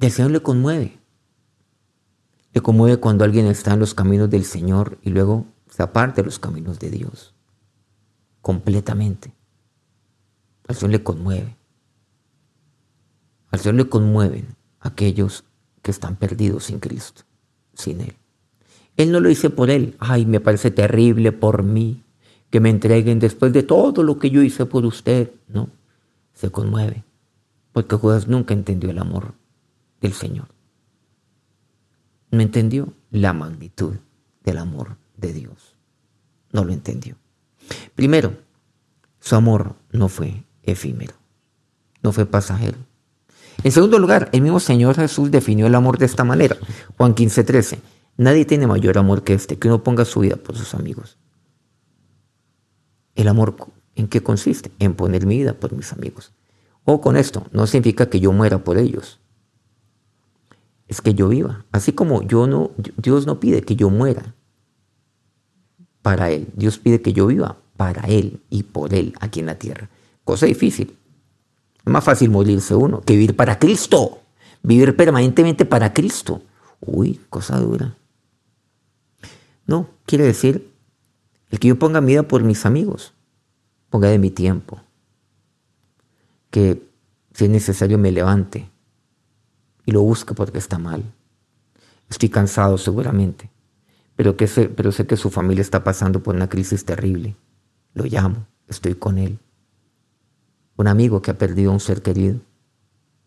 Y 0.00 0.10
Señor 0.10 0.30
le 0.30 0.40
conmueve. 0.40 0.96
Le 2.52 2.60
conmueve 2.60 2.98
cuando 2.98 3.24
alguien 3.24 3.46
está 3.46 3.74
en 3.74 3.80
los 3.80 3.94
caminos 3.94 4.30
del 4.30 4.44
Señor 4.44 4.96
y 5.02 5.10
luego 5.10 5.46
se 5.68 5.82
aparta 5.82 6.22
de 6.22 6.26
los 6.26 6.38
caminos 6.38 6.78
de 6.78 6.90
Dios. 6.90 7.34
Completamente. 8.42 9.34
Al 10.70 10.76
Señor 10.76 10.92
le 10.92 11.02
conmueve. 11.02 11.56
Al 13.50 13.58
Señor 13.58 13.74
le 13.74 13.88
conmueven 13.88 14.54
aquellos 14.78 15.42
que 15.82 15.90
están 15.90 16.14
perdidos 16.14 16.66
sin 16.66 16.78
Cristo, 16.78 17.22
sin 17.74 18.00
Él. 18.00 18.14
Él 18.96 19.10
no 19.10 19.18
lo 19.18 19.28
dice 19.28 19.50
por 19.50 19.68
Él. 19.68 19.96
Ay, 19.98 20.26
me 20.26 20.38
parece 20.38 20.70
terrible 20.70 21.32
por 21.32 21.64
mí 21.64 22.04
que 22.50 22.60
me 22.60 22.70
entreguen 22.70 23.18
después 23.18 23.52
de 23.52 23.64
todo 23.64 24.04
lo 24.04 24.20
que 24.20 24.30
yo 24.30 24.42
hice 24.42 24.64
por 24.64 24.86
usted. 24.86 25.32
No, 25.48 25.70
se 26.34 26.52
conmueve. 26.52 27.02
Porque 27.72 27.96
Judas 27.96 28.28
nunca 28.28 28.54
entendió 28.54 28.90
el 28.90 28.98
amor 29.00 29.34
del 30.00 30.12
Señor. 30.12 30.46
No 32.30 32.42
entendió 32.42 32.92
la 33.10 33.32
magnitud 33.32 33.96
del 34.44 34.58
amor 34.58 34.98
de 35.16 35.32
Dios. 35.32 35.74
No 36.52 36.62
lo 36.62 36.72
entendió. 36.72 37.16
Primero, 37.96 38.34
su 39.18 39.34
amor 39.34 39.74
no 39.90 40.08
fue 40.08 40.44
efímero, 40.62 41.14
no 42.02 42.12
fue 42.12 42.26
pasajero. 42.26 42.78
En 43.62 43.72
segundo 43.72 43.98
lugar, 43.98 44.30
el 44.32 44.40
mismo 44.40 44.58
Señor 44.58 44.96
Jesús 44.96 45.30
definió 45.30 45.66
el 45.66 45.74
amor 45.74 45.98
de 45.98 46.06
esta 46.06 46.24
manera. 46.24 46.56
Juan 46.96 47.14
15, 47.14 47.44
13. 47.44 47.80
Nadie 48.16 48.44
tiene 48.44 48.66
mayor 48.66 48.96
amor 48.96 49.22
que 49.22 49.34
este, 49.34 49.58
que 49.58 49.68
uno 49.68 49.82
ponga 49.82 50.04
su 50.04 50.20
vida 50.20 50.36
por 50.36 50.56
sus 50.56 50.74
amigos. 50.74 51.18
¿El 53.14 53.28
amor 53.28 53.56
en 53.96 54.08
qué 54.08 54.22
consiste? 54.22 54.72
En 54.78 54.94
poner 54.94 55.26
mi 55.26 55.38
vida 55.38 55.54
por 55.54 55.72
mis 55.72 55.92
amigos. 55.92 56.32
O 56.84 57.00
con 57.00 57.16
esto, 57.16 57.46
no 57.52 57.66
significa 57.66 58.08
que 58.08 58.20
yo 58.20 58.32
muera 58.32 58.64
por 58.64 58.78
ellos. 58.78 59.20
Es 60.88 61.00
que 61.00 61.14
yo 61.14 61.28
viva. 61.28 61.66
Así 61.70 61.92
como 61.92 62.22
yo 62.22 62.46
no, 62.46 62.70
Dios 62.96 63.26
no 63.26 63.40
pide 63.40 63.62
que 63.62 63.76
yo 63.76 63.90
muera 63.90 64.34
para 66.02 66.30
Él. 66.30 66.48
Dios 66.54 66.78
pide 66.78 67.02
que 67.02 67.12
yo 67.12 67.26
viva 67.26 67.58
para 67.76 68.02
Él 68.02 68.40
y 68.48 68.62
por 68.62 68.94
Él 68.94 69.14
aquí 69.20 69.40
en 69.40 69.46
la 69.46 69.58
tierra. 69.58 69.90
Cosa 70.30 70.46
difícil. 70.46 70.96
Es 71.84 71.92
más 71.92 72.04
fácil 72.04 72.30
morirse 72.30 72.72
uno 72.76 73.00
que 73.00 73.14
vivir 73.14 73.34
para 73.34 73.58
Cristo. 73.58 74.20
Vivir 74.62 74.94
permanentemente 74.94 75.64
para 75.64 75.92
Cristo. 75.92 76.40
Uy, 76.78 77.20
cosa 77.28 77.58
dura. 77.58 77.96
No, 79.66 79.88
quiere 80.06 80.24
decir 80.24 80.70
el 81.50 81.58
que 81.58 81.66
yo 81.66 81.80
ponga 81.80 82.00
mi 82.00 82.12
vida 82.12 82.22
por 82.22 82.44
mis 82.44 82.64
amigos, 82.64 83.12
ponga 83.88 84.08
de 84.08 84.20
mi 84.20 84.30
tiempo, 84.30 84.80
que 86.52 86.80
si 87.34 87.46
es 87.46 87.50
necesario 87.50 87.98
me 87.98 88.12
levante 88.12 88.70
y 89.84 89.90
lo 89.90 90.02
busque 90.02 90.32
porque 90.32 90.58
está 90.58 90.78
mal. 90.78 91.02
Estoy 92.08 92.28
cansado 92.28 92.78
seguramente, 92.78 93.50
pero, 94.14 94.36
que 94.36 94.46
sé, 94.46 94.68
pero 94.68 94.92
sé 94.92 95.08
que 95.08 95.16
su 95.16 95.28
familia 95.28 95.62
está 95.62 95.82
pasando 95.82 96.22
por 96.22 96.36
una 96.36 96.48
crisis 96.48 96.84
terrible. 96.84 97.34
Lo 97.94 98.04
llamo, 98.04 98.46
estoy 98.68 98.94
con 98.94 99.18
él. 99.18 99.40
Un 100.80 100.88
amigo 100.88 101.20
que 101.20 101.30
ha 101.30 101.36
perdido 101.36 101.72
un 101.72 101.78
ser 101.78 102.00
querido, 102.00 102.40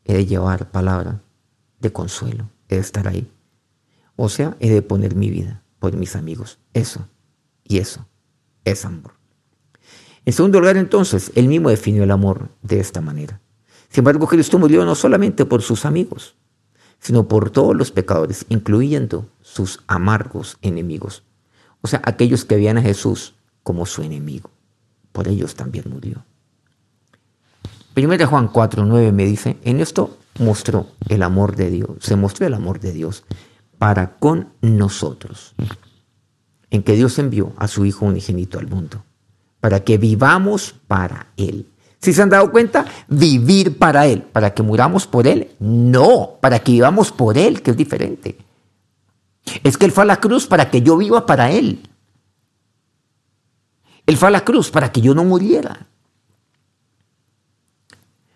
he 0.05 0.15
de 0.15 0.25
llevar 0.25 0.71
palabra 0.71 1.21
de 1.79 1.93
consuelo, 1.93 2.49
he 2.67 2.73
de 2.73 2.81
estar 2.81 3.07
ahí. 3.07 3.31
O 4.15 4.27
sea, 4.27 4.57
he 4.59 4.71
de 4.71 4.81
poner 4.81 5.15
mi 5.15 5.29
vida 5.29 5.61
por 5.77 5.95
mis 5.95 6.15
amigos. 6.15 6.57
Eso 6.73 7.07
y 7.63 7.77
eso 7.77 8.07
es 8.65 8.85
amor. 8.85 9.13
En 10.25 10.33
segundo 10.33 10.59
lugar, 10.61 10.77
entonces, 10.77 11.31
él 11.35 11.47
mismo 11.47 11.69
definió 11.69 12.03
el 12.03 12.09
amor 12.09 12.49
de 12.63 12.79
esta 12.79 13.01
manera. 13.01 13.39
Sin 13.87 14.01
embargo, 14.01 14.25
Cristo 14.25 14.57
murió 14.57 14.83
no 14.83 14.95
solamente 14.95 15.45
por 15.45 15.61
sus 15.61 15.85
amigos, 15.85 16.35
sino 16.97 17.27
por 17.27 17.51
todos 17.51 17.75
los 17.75 17.91
pecadores, 17.91 18.47
incluyendo 18.49 19.29
sus 19.41 19.83
amargos 19.85 20.57
enemigos. 20.63 21.21
O 21.81 21.87
sea, 21.87 22.01
aquellos 22.03 22.45
que 22.45 22.55
veían 22.55 22.79
a 22.79 22.81
Jesús 22.81 23.35
como 23.61 23.85
su 23.85 24.01
enemigo. 24.01 24.49
Por 25.11 25.27
ellos 25.27 25.53
también 25.53 25.85
murió. 25.87 26.25
Primera 27.93 28.25
Juan 28.25 28.47
4, 28.47 28.85
9 28.85 29.11
me 29.11 29.25
dice, 29.25 29.57
en 29.63 29.79
esto 29.79 30.17
mostró 30.39 30.87
el 31.09 31.21
amor 31.21 31.55
de 31.55 31.69
Dios, 31.69 31.89
se 31.99 32.15
mostró 32.15 32.47
el 32.47 32.53
amor 32.53 32.79
de 32.79 32.91
Dios 32.91 33.23
para 33.77 34.15
con 34.17 34.49
nosotros 34.61 35.53
en 36.73 36.81
que 36.81 36.95
Dios 36.95 37.19
envió 37.19 37.53
a 37.57 37.67
su 37.67 37.85
Hijo 37.85 38.07
unigénito 38.07 38.57
al 38.57 38.67
mundo, 38.67 39.03
para 39.59 39.83
que 39.83 39.99
vivamos 39.99 40.73
para 40.87 41.27
Él. 41.37 41.67
¿Si 41.99 42.11
se 42.11 42.21
han 42.23 42.29
dado 42.29 42.51
cuenta? 42.51 42.85
Vivir 43.07 43.77
para 43.77 44.07
Él, 44.07 44.23
para 44.23 44.55
que 44.55 44.63
muramos 44.63 45.05
por 45.05 45.27
Él. 45.27 45.51
No, 45.59 46.37
para 46.41 46.59
que 46.59 46.71
vivamos 46.71 47.11
por 47.11 47.37
Él, 47.37 47.61
que 47.61 47.71
es 47.71 47.77
diferente. 47.77 48.37
Es 49.63 49.77
que 49.77 49.85
Él 49.85 49.91
fue 49.91 50.03
a 50.03 50.07
la 50.07 50.19
cruz 50.19 50.47
para 50.47 50.71
que 50.71 50.81
yo 50.81 50.97
viva 50.97 51.27
para 51.27 51.51
Él. 51.51 51.87
Él 54.07 54.17
fue 54.17 54.29
a 54.29 54.31
la 54.31 54.43
cruz 54.43 54.71
para 54.71 54.91
que 54.91 54.99
yo 54.99 55.13
no 55.13 55.23
muriera. 55.23 55.87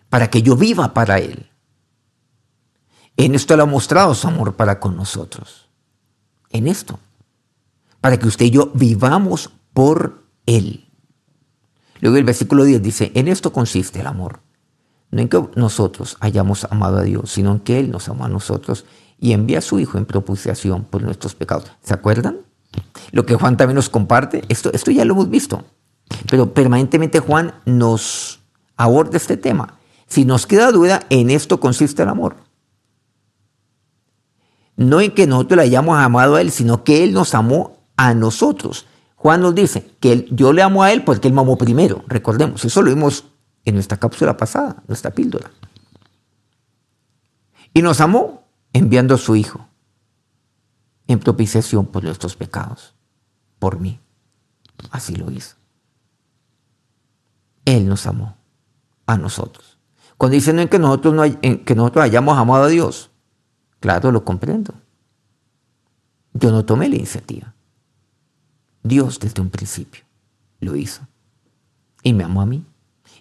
Para 0.08 0.30
que 0.30 0.42
yo 0.42 0.56
viva 0.56 0.94
para 0.94 1.18
Él. 1.18 1.50
En 3.16 3.34
esto 3.34 3.54
Él 3.54 3.60
ha 3.60 3.66
mostrado 3.66 4.14
su 4.14 4.28
amor 4.28 4.56
para 4.56 4.80
con 4.80 4.96
nosotros. 4.96 5.68
En 6.50 6.66
esto 6.66 6.98
para 8.00 8.16
que 8.18 8.28
usted 8.28 8.46
y 8.46 8.50
yo 8.50 8.70
vivamos 8.74 9.50
por 9.72 10.24
Él. 10.46 10.88
Luego 12.00 12.16
el 12.16 12.24
versículo 12.24 12.64
10 12.64 12.82
dice, 12.82 13.12
en 13.14 13.28
esto 13.28 13.52
consiste 13.52 14.00
el 14.00 14.06
amor. 14.06 14.40
No 15.10 15.20
en 15.20 15.28
que 15.28 15.42
nosotros 15.56 16.16
hayamos 16.20 16.64
amado 16.70 16.98
a 16.98 17.02
Dios, 17.02 17.30
sino 17.30 17.52
en 17.52 17.60
que 17.60 17.78
Él 17.80 17.90
nos 17.90 18.08
amó 18.08 18.24
a 18.24 18.28
nosotros 18.28 18.84
y 19.18 19.32
envía 19.32 19.58
a 19.58 19.62
su 19.62 19.80
Hijo 19.80 19.98
en 19.98 20.04
propiciación 20.04 20.84
por 20.84 21.02
nuestros 21.02 21.34
pecados. 21.34 21.72
¿Se 21.82 21.94
acuerdan? 21.94 22.38
Lo 23.10 23.24
que 23.26 23.34
Juan 23.34 23.56
también 23.56 23.76
nos 23.76 23.88
comparte, 23.88 24.42
esto, 24.48 24.70
esto 24.72 24.90
ya 24.90 25.04
lo 25.04 25.14
hemos 25.14 25.30
visto, 25.30 25.64
pero 26.30 26.52
permanentemente 26.52 27.18
Juan 27.18 27.54
nos 27.64 28.40
aborda 28.76 29.16
este 29.16 29.36
tema. 29.36 29.77
Si 30.08 30.24
nos 30.24 30.46
queda 30.46 30.72
duda, 30.72 31.06
en 31.10 31.30
esto 31.30 31.60
consiste 31.60 32.02
el 32.02 32.08
amor. 32.08 32.36
No 34.76 35.00
en 35.00 35.14
que 35.14 35.26
nosotros 35.26 35.58
le 35.58 35.62
hayamos 35.64 35.98
amado 35.98 36.36
a 36.36 36.40
Él, 36.40 36.50
sino 36.50 36.82
que 36.82 37.04
Él 37.04 37.12
nos 37.12 37.34
amó 37.34 37.78
a 37.96 38.14
nosotros. 38.14 38.86
Juan 39.18 39.40
nos 39.40 39.54
dice 39.54 39.90
que 40.00 40.26
yo 40.30 40.52
le 40.52 40.62
amo 40.62 40.84
a 40.84 40.92
él 40.92 41.04
porque 41.04 41.26
él 41.26 41.34
me 41.34 41.40
amó 41.40 41.58
primero. 41.58 42.04
Recordemos, 42.06 42.64
eso 42.64 42.82
lo 42.82 42.88
vimos 42.88 43.24
en 43.64 43.74
nuestra 43.74 43.98
cápsula 43.98 44.36
pasada, 44.36 44.82
nuestra 44.86 45.10
píldora. 45.10 45.50
Y 47.74 47.82
nos 47.82 48.00
amó 48.00 48.44
enviando 48.72 49.16
a 49.16 49.18
su 49.18 49.34
Hijo 49.34 49.66
en 51.08 51.18
propiciación 51.18 51.86
por 51.86 52.04
nuestros 52.04 52.36
pecados, 52.36 52.94
por 53.58 53.80
mí. 53.80 53.98
Así 54.90 55.16
lo 55.16 55.30
hizo. 55.32 55.56
Él 57.64 57.88
nos 57.88 58.06
amó 58.06 58.36
a 59.06 59.16
nosotros. 59.16 59.77
Cuando 60.18 60.34
dicen 60.34 60.68
que 60.68 60.78
nosotros, 60.78 61.14
no 61.14 61.22
que 61.40 61.74
nosotros 61.74 62.04
hayamos 62.04 62.36
amado 62.36 62.64
a 62.64 62.68
Dios, 62.68 63.10
claro, 63.80 64.12
lo 64.12 64.24
comprendo. 64.24 64.74
Yo 66.34 66.50
no 66.50 66.64
tomé 66.64 66.88
la 66.88 66.96
iniciativa. 66.96 67.54
Dios 68.82 69.18
desde 69.20 69.40
un 69.40 69.50
principio 69.50 70.02
lo 70.60 70.76
hizo. 70.76 71.02
Y 72.02 72.12
me 72.12 72.24
amó 72.24 72.42
a 72.42 72.46
mí. 72.46 72.64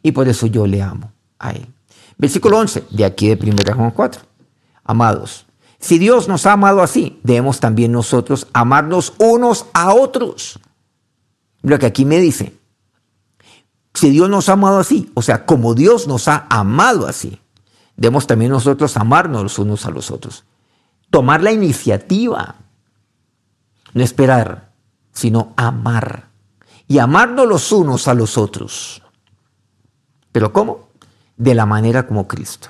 Y 0.01 0.11
por 0.11 0.27
eso 0.27 0.47
yo 0.47 0.65
le 0.65 0.81
amo 0.81 1.11
a 1.39 1.51
Él. 1.51 1.67
Versículo 2.17 2.57
11 2.57 2.85
de 2.89 3.05
aquí 3.05 3.33
de 3.33 3.51
1 3.51 3.75
Juan 3.75 3.91
4. 3.91 4.21
Amados, 4.83 5.45
si 5.79 5.99
Dios 5.99 6.27
nos 6.27 6.45
ha 6.45 6.53
amado 6.53 6.81
así, 6.81 7.19
debemos 7.23 7.59
también 7.59 7.91
nosotros 7.91 8.47
amarnos 8.53 9.13
unos 9.19 9.67
a 9.73 9.93
otros. 9.93 10.59
Lo 11.61 11.77
que 11.77 11.85
aquí 11.85 12.05
me 12.05 12.19
dice, 12.19 12.57
si 13.97 14.11
Dios 14.11 14.29
nos 14.29 14.49
ha 14.49 14.53
amado 14.53 14.79
así, 14.79 15.11
o 15.15 15.21
sea, 15.21 15.45
como 15.45 15.73
Dios 15.73 16.07
nos 16.07 16.27
ha 16.27 16.45
amado 16.49 17.07
así, 17.07 17.39
debemos 17.95 18.27
también 18.27 18.51
nosotros 18.51 18.95
amarnos 18.97 19.43
los 19.43 19.59
unos 19.59 19.85
a 19.85 19.91
los 19.91 20.11
otros. 20.11 20.43
Tomar 21.09 21.41
la 21.41 21.51
iniciativa, 21.51 22.55
no 23.93 24.03
esperar 24.03 24.67
sino 25.17 25.53
amar. 25.57 26.29
Y 26.87 26.99
amarnos 26.99 27.47
los 27.47 27.71
unos 27.71 28.07
a 28.07 28.13
los 28.13 28.37
otros. 28.37 29.01
¿Pero 30.31 30.53
cómo? 30.53 30.89
De 31.35 31.55
la 31.55 31.65
manera 31.65 32.05
como 32.05 32.27
Cristo 32.27 32.69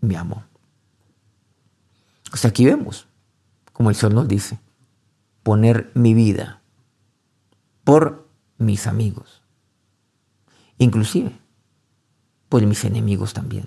me 0.00 0.16
amó. 0.16 0.44
O 2.32 2.36
sea, 2.38 2.48
aquí 2.50 2.64
vemos, 2.64 3.06
como 3.74 3.90
el 3.90 3.96
Señor 3.96 4.14
nos 4.14 4.28
dice, 4.28 4.58
poner 5.42 5.90
mi 5.94 6.14
vida 6.14 6.62
por 7.84 8.26
mis 8.56 8.86
amigos. 8.86 9.42
Inclusive 10.78 11.32
por 12.48 12.64
mis 12.64 12.84
enemigos 12.84 13.32
también. 13.32 13.66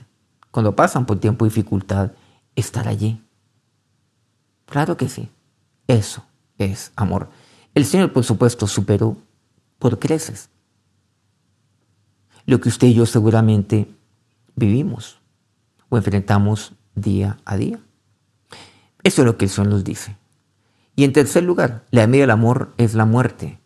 Cuando 0.51 0.75
pasan 0.75 1.05
por 1.05 1.19
tiempo 1.19 1.45
de 1.45 1.49
dificultad, 1.49 2.11
estar 2.55 2.87
allí. 2.87 3.21
Claro 4.65 4.97
que 4.97 5.09
sí. 5.09 5.29
Eso 5.87 6.23
es 6.57 6.91
amor. 6.95 7.29
El 7.73 7.85
Señor, 7.85 8.13
por 8.13 8.23
supuesto, 8.23 8.67
superó 8.67 9.17
por 9.77 9.99
creces 9.99 10.49
lo 12.45 12.59
que 12.59 12.69
usted 12.69 12.87
y 12.87 12.95
yo 12.95 13.05
seguramente 13.05 13.87
vivimos 14.55 15.19
o 15.89 15.97
enfrentamos 15.97 16.73
día 16.95 17.37
a 17.45 17.57
día. 17.57 17.79
Eso 19.03 19.21
es 19.21 19.25
lo 19.25 19.37
que 19.37 19.45
el 19.45 19.51
Señor 19.51 19.71
nos 19.71 19.83
dice. 19.83 20.17
Y 20.95 21.03
en 21.03 21.13
tercer 21.13 21.43
lugar, 21.43 21.85
la 21.91 22.07
medida 22.07 22.23
del 22.23 22.31
amor 22.31 22.73
es 22.77 22.93
la 22.93 23.05
muerte, 23.05 23.59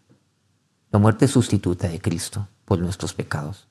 la 0.91 0.99
muerte 0.99 1.27
sustituta 1.27 1.87
de 1.87 1.99
Cristo 1.99 2.47
nuestros 2.79 3.13
pecados. 3.13 3.67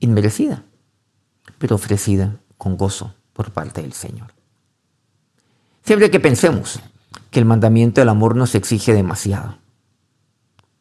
inmerecida, 0.00 0.64
pero 1.58 1.76
ofrecida 1.76 2.40
con 2.58 2.76
gozo 2.76 3.14
por 3.32 3.52
parte 3.52 3.82
del 3.82 3.92
Señor. 3.92 4.34
Siempre 5.84 6.10
que 6.10 6.18
pensemos 6.18 6.80
que 7.30 7.38
el 7.38 7.44
mandamiento 7.44 8.00
del 8.00 8.08
amor 8.08 8.34
nos 8.34 8.56
exige 8.56 8.94
demasiado, 8.94 9.58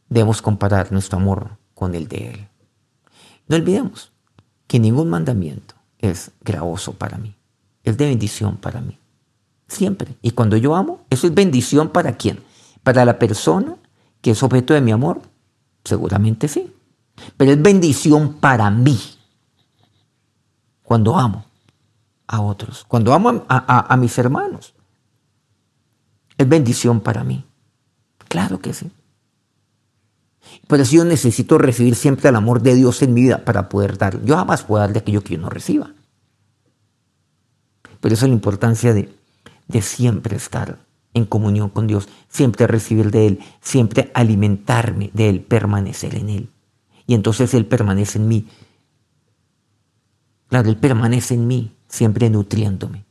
debemos 0.09 0.41
comparar 0.41 0.91
nuestro 0.91 1.19
amor 1.19 1.57
con 1.75 1.93
el 1.93 2.07
de 2.07 2.31
Él. 2.31 2.47
No 3.47 3.57
olvidemos 3.57 4.11
que 4.65 4.79
ningún 4.79 5.09
mandamiento 5.09 5.75
es 5.99 6.31
gravoso 6.41 6.93
para 6.93 7.17
mí, 7.17 7.35
es 7.83 7.97
de 7.97 8.05
bendición 8.05 8.57
para 8.57 8.81
mí. 8.81 8.97
Siempre. 9.67 10.15
Y 10.21 10.31
cuando 10.31 10.57
yo 10.57 10.75
amo, 10.75 11.05
eso 11.09 11.27
es 11.27 11.33
bendición 11.33 11.89
para 11.89 12.17
quién? 12.17 12.39
Para 12.83 13.05
la 13.05 13.19
persona 13.19 13.75
que 14.21 14.31
es 14.31 14.43
objeto 14.43 14.73
de 14.73 14.81
mi 14.81 14.91
amor. 14.91 15.21
Seguramente 15.83 16.47
sí. 16.47 16.73
Pero 17.37 17.51
es 17.51 17.61
bendición 17.61 18.33
para 18.35 18.69
mí. 18.69 18.99
Cuando 20.83 21.17
amo 21.17 21.45
a 22.27 22.41
otros. 22.41 22.85
Cuando 22.87 23.13
amo 23.13 23.45
a, 23.47 23.97
mis 23.97 24.17
hermanos. 24.17 24.73
Es 26.37 26.47
bendición 26.47 27.01
para 27.01 27.23
mí. 27.23 27.45
Claro 28.27 28.59
que 28.59 28.73
sí. 28.73 28.91
Por 30.67 30.79
eso 30.79 30.95
yo 30.95 31.05
necesito 31.05 31.57
recibir 31.57 31.95
siempre 31.95 32.29
el 32.29 32.35
amor 32.35 32.61
de 32.61 32.75
Dios 32.75 33.01
en 33.01 33.13
mi 33.13 33.21
vida 33.21 33.45
para 33.45 33.69
poder 33.69 33.97
dar. 33.97 34.23
Yo 34.23 34.35
jamás 34.35 34.63
puedo 34.63 34.81
dar 34.81 34.91
de 34.91 34.99
aquello 34.99 35.23
que 35.23 35.35
yo 35.35 35.41
no 35.41 35.49
reciba. 35.49 35.91
Por 37.99 38.11
eso 38.11 38.25
la 38.25 38.33
importancia 38.33 38.93
de, 38.93 39.13
de 39.67 39.81
siempre 39.81 40.35
estar 40.35 40.79
en 41.13 41.25
comunión 41.25 41.69
con 41.69 41.87
Dios, 41.87 42.07
siempre 42.29 42.67
recibir 42.67 43.11
de 43.11 43.27
Él, 43.27 43.39
siempre 43.61 44.11
alimentarme 44.13 45.11
de 45.13 45.29
Él, 45.29 45.41
permanecer 45.41 46.15
en 46.15 46.29
Él. 46.29 46.49
Y 47.05 47.13
entonces 47.13 47.53
Él 47.53 47.65
permanece 47.65 48.17
en 48.17 48.27
mí. 48.27 48.47
Claro, 50.47 50.69
Él 50.69 50.77
permanece 50.77 51.33
en 51.33 51.47
mí, 51.47 51.75
siempre 51.87 52.29
nutriéndome 52.29 53.05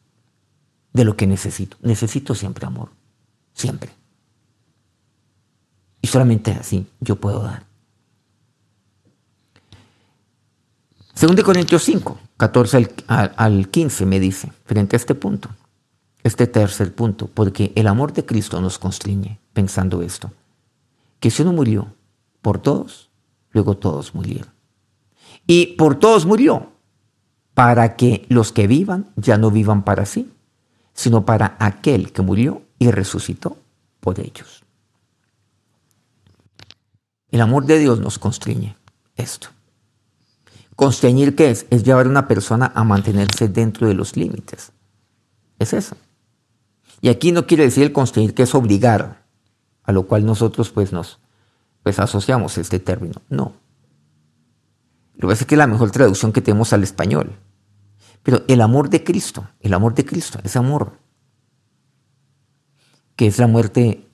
de 0.93 1.05
lo 1.05 1.17
que 1.17 1.27
necesito. 1.27 1.77
Necesito 1.83 2.35
siempre 2.35 2.67
amor, 2.67 2.91
siempre. 3.53 3.91
Y 6.03 6.09
solamente 6.09 6.53
así 6.53 6.87
yo 7.01 7.17
puedo 7.17 7.43
dar. 7.43 7.67
Según 11.15 11.37
de 11.37 11.43
Corintios 11.43 11.83
5, 11.83 12.19
14 12.39 12.77
al, 13.09 13.35
al 13.37 13.69
15 13.69 14.07
me 14.07 14.19
dice, 14.19 14.51
frente 14.65 14.97
a 14.97 14.99
este 14.99 15.15
punto, 15.15 15.51
este 16.23 16.47
tercer 16.47 16.95
punto, 16.95 17.29
porque 17.29 17.73
el 17.75 17.87
amor 17.87 18.13
de 18.13 18.25
Cristo 18.25 18.61
nos 18.61 18.79
constriñe 18.79 19.39
pensando 19.53 20.03
esto, 20.03 20.31
que 21.19 21.31
si 21.31 21.43
uno 21.43 21.53
murió 21.53 21.89
por 22.43 22.59
todos, 22.59 23.11
luego 23.53 23.77
todos 23.77 24.15
murieron. 24.15 24.51
Y 25.47 25.75
por 25.77 25.99
todos 25.99 26.27
murió, 26.27 26.71
para 27.55 27.97
que 27.97 28.27
los 28.29 28.53
que 28.53 28.67
vivan 28.67 29.11
ya 29.17 29.37
no 29.37 29.51
vivan 29.51 29.85
para 29.85 30.07
sí, 30.07 30.31
sino 30.95 31.25
para 31.25 31.57
aquel 31.59 32.13
que 32.13 32.23
murió 32.23 32.63
y 32.79 32.91
resucitó 32.91 33.57
por 34.01 34.21
ellos. 34.21 34.63
El 37.31 37.41
amor 37.41 37.65
de 37.67 37.79
Dios 37.79 38.01
nos 38.01 38.19
constriñe 38.19 38.77
esto. 39.17 39.49
Constreñir 40.75 41.37
qué 41.37 41.51
es? 41.51 41.67
Es 41.71 41.85
llevar 41.85 42.07
a 42.07 42.09
una 42.09 42.27
persona 42.27 42.73
a 42.75 42.85
mantenerse 42.85 43.49
dentro 43.49 43.87
de 43.87 43.95
los 43.95 44.17
límites. 44.17 44.73
Es 45.59 45.73
eso. 45.75 45.97
Y 47.01 47.09
aquí 47.09 47.33
no 47.33 47.47
quiere 47.47 47.65
decir 47.65 47.85
el 47.85 47.93
constreñir 47.93 48.35
que 48.35 48.43
es 48.43 48.55
obligar, 48.55 49.25
a 49.83 49.93
lo 49.93 50.07
cual 50.07 50.25
nosotros 50.25 50.71
pues 50.71 50.93
nos 50.93 51.19
pues 51.83 51.99
asociamos 51.99 52.59
este 52.59 52.79
término. 52.79 53.23
No. 53.29 53.55
Lo 55.15 55.29
que 55.29 55.33
pasa 55.33 55.45
es 55.45 55.47
que 55.47 55.55
es 55.55 55.59
la 55.59 55.67
mejor 55.67 55.91
traducción 55.91 56.33
que 56.33 56.43
tenemos 56.43 56.73
al 56.73 56.83
español. 56.83 57.33
Pero 58.23 58.43
el 58.49 58.61
amor 58.61 58.91
de 58.91 59.03
Cristo, 59.03 59.49
el 59.61 59.73
amor 59.73 59.95
de 59.95 60.05
Cristo, 60.05 60.39
ese 60.43 60.59
amor, 60.59 60.99
que 63.17 63.27
es 63.27 63.39
la 63.39 63.47
muerte 63.47 64.07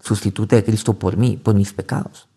sustituta 0.00 0.56
de 0.56 0.64
Cristo 0.64 0.98
por 0.98 1.16
mí, 1.16 1.36
por 1.36 1.54
mis 1.54 1.72
pecados, 1.72 2.28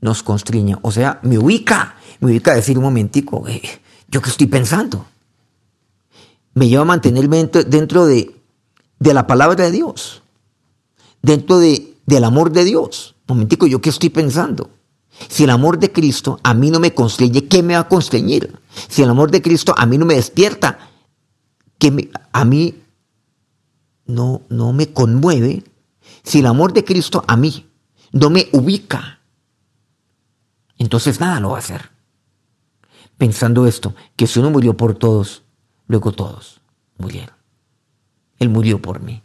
nos 0.00 0.22
constriña. 0.22 0.78
O 0.82 0.90
sea, 0.90 1.20
me 1.22 1.38
ubica, 1.38 1.96
me 2.20 2.32
ubica 2.32 2.52
a 2.52 2.56
decir 2.56 2.76
un 2.76 2.84
momentico, 2.84 3.46
eh, 3.48 3.62
¿yo 4.08 4.20
qué 4.20 4.30
estoy 4.30 4.48
pensando? 4.48 5.06
Me 6.54 6.68
lleva 6.68 6.82
a 6.82 6.86
mantenerme 6.86 7.44
dentro 7.44 8.06
de 8.06 8.41
de 9.02 9.14
la 9.14 9.26
palabra 9.26 9.64
de 9.64 9.72
Dios, 9.72 10.22
dentro 11.22 11.58
de, 11.58 11.96
del 12.06 12.22
amor 12.22 12.52
de 12.52 12.64
Dios. 12.64 13.16
Momentico, 13.26 13.66
¿yo 13.66 13.80
qué 13.80 13.90
estoy 13.90 14.10
pensando? 14.10 14.70
Si 15.28 15.42
el 15.42 15.50
amor 15.50 15.78
de 15.78 15.90
Cristo 15.90 16.38
a 16.44 16.54
mí 16.54 16.70
no 16.70 16.78
me 16.78 16.94
constreñe, 16.94 17.48
¿qué 17.48 17.64
me 17.64 17.74
va 17.74 17.80
a 17.80 17.88
constreñir? 17.88 18.56
Si 18.88 19.02
el 19.02 19.10
amor 19.10 19.32
de 19.32 19.42
Cristo 19.42 19.74
a 19.76 19.86
mí 19.86 19.98
no 19.98 20.06
me 20.06 20.14
despierta, 20.14 20.78
¿qué 21.78 22.10
a 22.32 22.44
mí 22.44 22.80
no, 24.06 24.42
no 24.48 24.72
me 24.72 24.92
conmueve? 24.92 25.64
Si 26.22 26.38
el 26.38 26.46
amor 26.46 26.72
de 26.72 26.84
Cristo 26.84 27.24
a 27.26 27.36
mí 27.36 27.66
no 28.12 28.30
me 28.30 28.48
ubica, 28.52 29.20
entonces 30.78 31.18
nada 31.18 31.40
lo 31.40 31.50
va 31.50 31.56
a 31.56 31.60
hacer. 31.60 31.90
Pensando 33.18 33.66
esto, 33.66 33.94
que 34.14 34.28
si 34.28 34.38
uno 34.38 34.50
murió 34.50 34.76
por 34.76 34.94
todos, 34.94 35.42
luego 35.88 36.12
todos 36.12 36.60
murieron. 36.98 37.41
Él 38.42 38.48
murió 38.48 38.82
por 38.82 39.00
mí. 39.00 39.22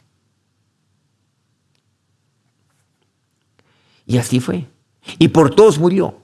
Y 4.06 4.17
así 4.17 4.39
fue. 4.39 4.67
Y 5.17 5.30
por 5.30 5.53
todos 5.53 5.80
murió, 5.80 6.15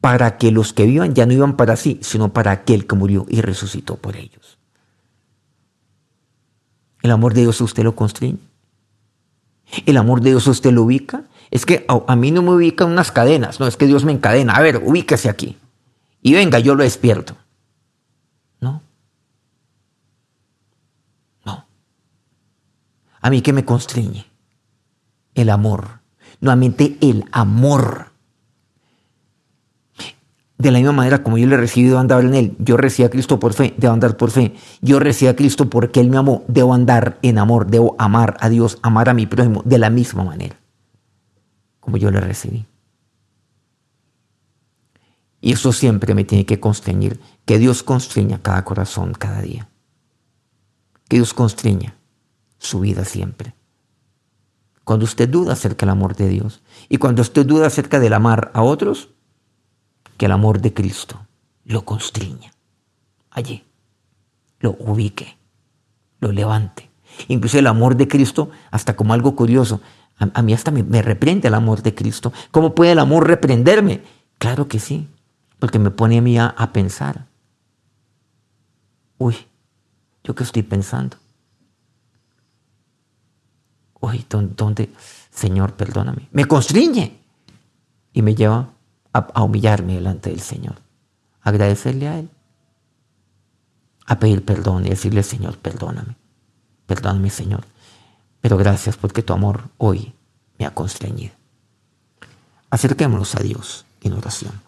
para 0.00 0.36
que 0.36 0.50
los 0.50 0.72
que 0.72 0.84
vivan 0.84 1.14
ya 1.14 1.24
no 1.24 1.32
iban 1.32 1.56
para 1.56 1.76
sí, 1.76 1.98
sino 2.02 2.32
para 2.32 2.50
aquel 2.50 2.86
que 2.86 2.96
murió 2.96 3.24
y 3.28 3.40
resucitó 3.40 3.96
por 3.96 4.16
ellos. 4.16 4.58
El 7.02 7.12
amor 7.12 7.34
de 7.34 7.42
Dios 7.42 7.60
usted 7.60 7.84
lo 7.84 7.94
constriñe. 7.94 8.38
El 9.86 9.96
amor 9.96 10.20
de 10.20 10.30
Dios 10.30 10.46
usted 10.48 10.72
lo 10.72 10.82
ubica. 10.82 11.24
Es 11.50 11.64
que 11.64 11.86
a, 11.88 12.16
mí 12.16 12.30
no 12.30 12.42
me 12.42 12.50
ubican 12.50 12.90
unas 12.90 13.12
cadenas, 13.12 13.60
no, 13.60 13.66
es 13.66 13.76
que 13.76 13.86
Dios 13.86 14.04
me 14.04 14.12
encadena. 14.12 14.54
A 14.54 14.60
ver, 14.60 14.82
ubíquese 14.84 15.28
aquí. 15.28 15.56
Y 16.20 16.34
venga, 16.34 16.58
yo 16.58 16.74
lo 16.74 16.82
despierto. 16.82 17.36
A 23.22 23.30
mí 23.30 23.40
que 23.40 23.52
me 23.52 23.64
constriñe 23.64 24.26
el 25.34 25.48
amor, 25.48 26.00
nuevamente 26.40 26.98
el 27.00 27.24
amor. 27.32 28.12
De 30.58 30.70
la 30.70 30.78
misma 30.78 30.92
manera 30.92 31.22
como 31.22 31.38
yo 31.38 31.46
le 31.46 31.54
he 31.54 31.58
recibido 31.58 31.98
andar 31.98 32.24
en 32.24 32.34
Él, 32.34 32.56
yo 32.58 32.76
recibí 32.76 33.06
a 33.06 33.10
Cristo 33.10 33.40
por 33.40 33.54
fe, 33.54 33.74
debo 33.78 33.94
andar 33.94 34.16
por 34.16 34.30
fe. 34.30 34.54
Yo 34.80 34.98
recibí 34.98 35.28
a 35.28 35.36
Cristo 35.36 35.70
porque 35.70 36.00
Él 36.00 36.10
me 36.10 36.18
amó, 36.18 36.44
debo 36.46 36.74
andar 36.74 37.18
en 37.22 37.38
amor, 37.38 37.68
debo 37.68 37.96
amar 37.98 38.36
a 38.40 38.48
Dios, 38.48 38.78
amar 38.82 39.08
a 39.08 39.14
mi 39.14 39.26
prójimo 39.26 39.62
de 39.64 39.78
la 39.78 39.90
misma 39.90 40.24
manera 40.24 40.56
como 41.80 41.96
yo 41.96 42.12
le 42.12 42.20
recibí. 42.20 42.64
Y 45.40 45.52
eso 45.52 45.72
siempre 45.72 46.14
me 46.14 46.22
tiene 46.22 46.46
que 46.46 46.60
constreñir, 46.60 47.20
que 47.44 47.58
Dios 47.58 47.82
constriña 47.82 48.40
cada 48.40 48.64
corazón 48.64 49.14
cada 49.14 49.42
día. 49.42 49.68
Que 51.08 51.16
Dios 51.16 51.34
constriña 51.34 51.96
su 52.62 52.80
vida 52.80 53.04
siempre. 53.04 53.54
Cuando 54.84 55.04
usted 55.04 55.28
duda 55.28 55.52
acerca 55.52 55.84
del 55.84 55.92
amor 55.92 56.16
de 56.16 56.28
Dios 56.28 56.62
y 56.88 56.98
cuando 56.98 57.22
usted 57.22 57.44
duda 57.44 57.66
acerca 57.66 58.00
del 58.00 58.12
amar 58.12 58.50
a 58.54 58.62
otros, 58.62 59.10
que 60.16 60.26
el 60.26 60.32
amor 60.32 60.60
de 60.60 60.72
Cristo 60.72 61.26
lo 61.64 61.84
constriña 61.84 62.52
allí, 63.30 63.64
lo 64.60 64.76
ubique, 64.78 65.36
lo 66.20 66.32
levante. 66.32 66.90
Incluso 67.28 67.58
el 67.58 67.66
amor 67.66 67.96
de 67.96 68.08
Cristo, 68.08 68.50
hasta 68.70 68.96
como 68.96 69.12
algo 69.12 69.36
curioso, 69.36 69.80
a, 70.18 70.42
mí 70.42 70.52
hasta 70.52 70.70
me, 70.70 70.82
me, 70.82 71.02
reprende 71.02 71.48
el 71.48 71.54
amor 71.54 71.82
de 71.82 71.94
Cristo. 71.94 72.32
¿Cómo 72.52 72.74
puede 72.74 72.92
el 72.92 73.00
amor 73.00 73.26
reprenderme? 73.26 74.02
Claro 74.38 74.68
que 74.68 74.78
sí, 74.78 75.08
porque 75.58 75.78
me 75.78 75.90
pone 75.90 76.18
a 76.18 76.22
mí 76.22 76.38
a, 76.38 76.46
a 76.46 76.72
pensar. 76.72 77.26
Uy, 79.18 79.36
¿yo 80.22 80.34
qué 80.34 80.44
estoy 80.44 80.62
pensando? 80.62 81.16
Uy, 84.02 84.26
¿dónde, 84.28 84.90
Señor, 85.30 85.74
perdóname? 85.74 86.28
Me 86.32 86.44
constriñe 86.44 87.20
y 88.12 88.20
me 88.20 88.34
lleva 88.34 88.68
a, 89.12 89.42
humillarme 89.42 89.94
delante 89.94 90.30
del 90.30 90.40
Señor, 90.40 90.74
agradecerle 91.40 92.08
a 92.08 92.18
Él, 92.18 92.28
a 94.06 94.18
pedir 94.18 94.44
perdón 94.44 94.84
y 94.84 94.90
decirle, 94.90 95.22
Señor, 95.22 95.56
perdóname, 95.56 96.16
perdóname, 96.86 97.30
Señor, 97.30 97.64
pero 98.40 98.56
gracias 98.56 98.96
porque 98.96 99.22
tu 99.22 99.32
amor 99.32 99.68
hoy 99.78 100.12
me 100.58 100.66
ha 100.66 100.74
constreñido. 100.74 101.32
Acerquémonos 102.70 103.36
a 103.36 103.40
Dios 103.40 103.86
en 104.00 104.14
oración. 104.14 104.60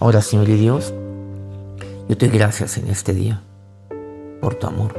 Ahora, 0.00 0.22
Señor 0.22 0.48
y 0.48 0.56
Dios, 0.56 0.92
yo 2.08 2.18
te 2.18 2.26
doy 2.26 2.36
gracias 2.36 2.78
en 2.78 2.88
este 2.88 3.14
día 3.14 3.40
por 4.40 4.56
tu 4.56 4.66
amor. 4.66 4.98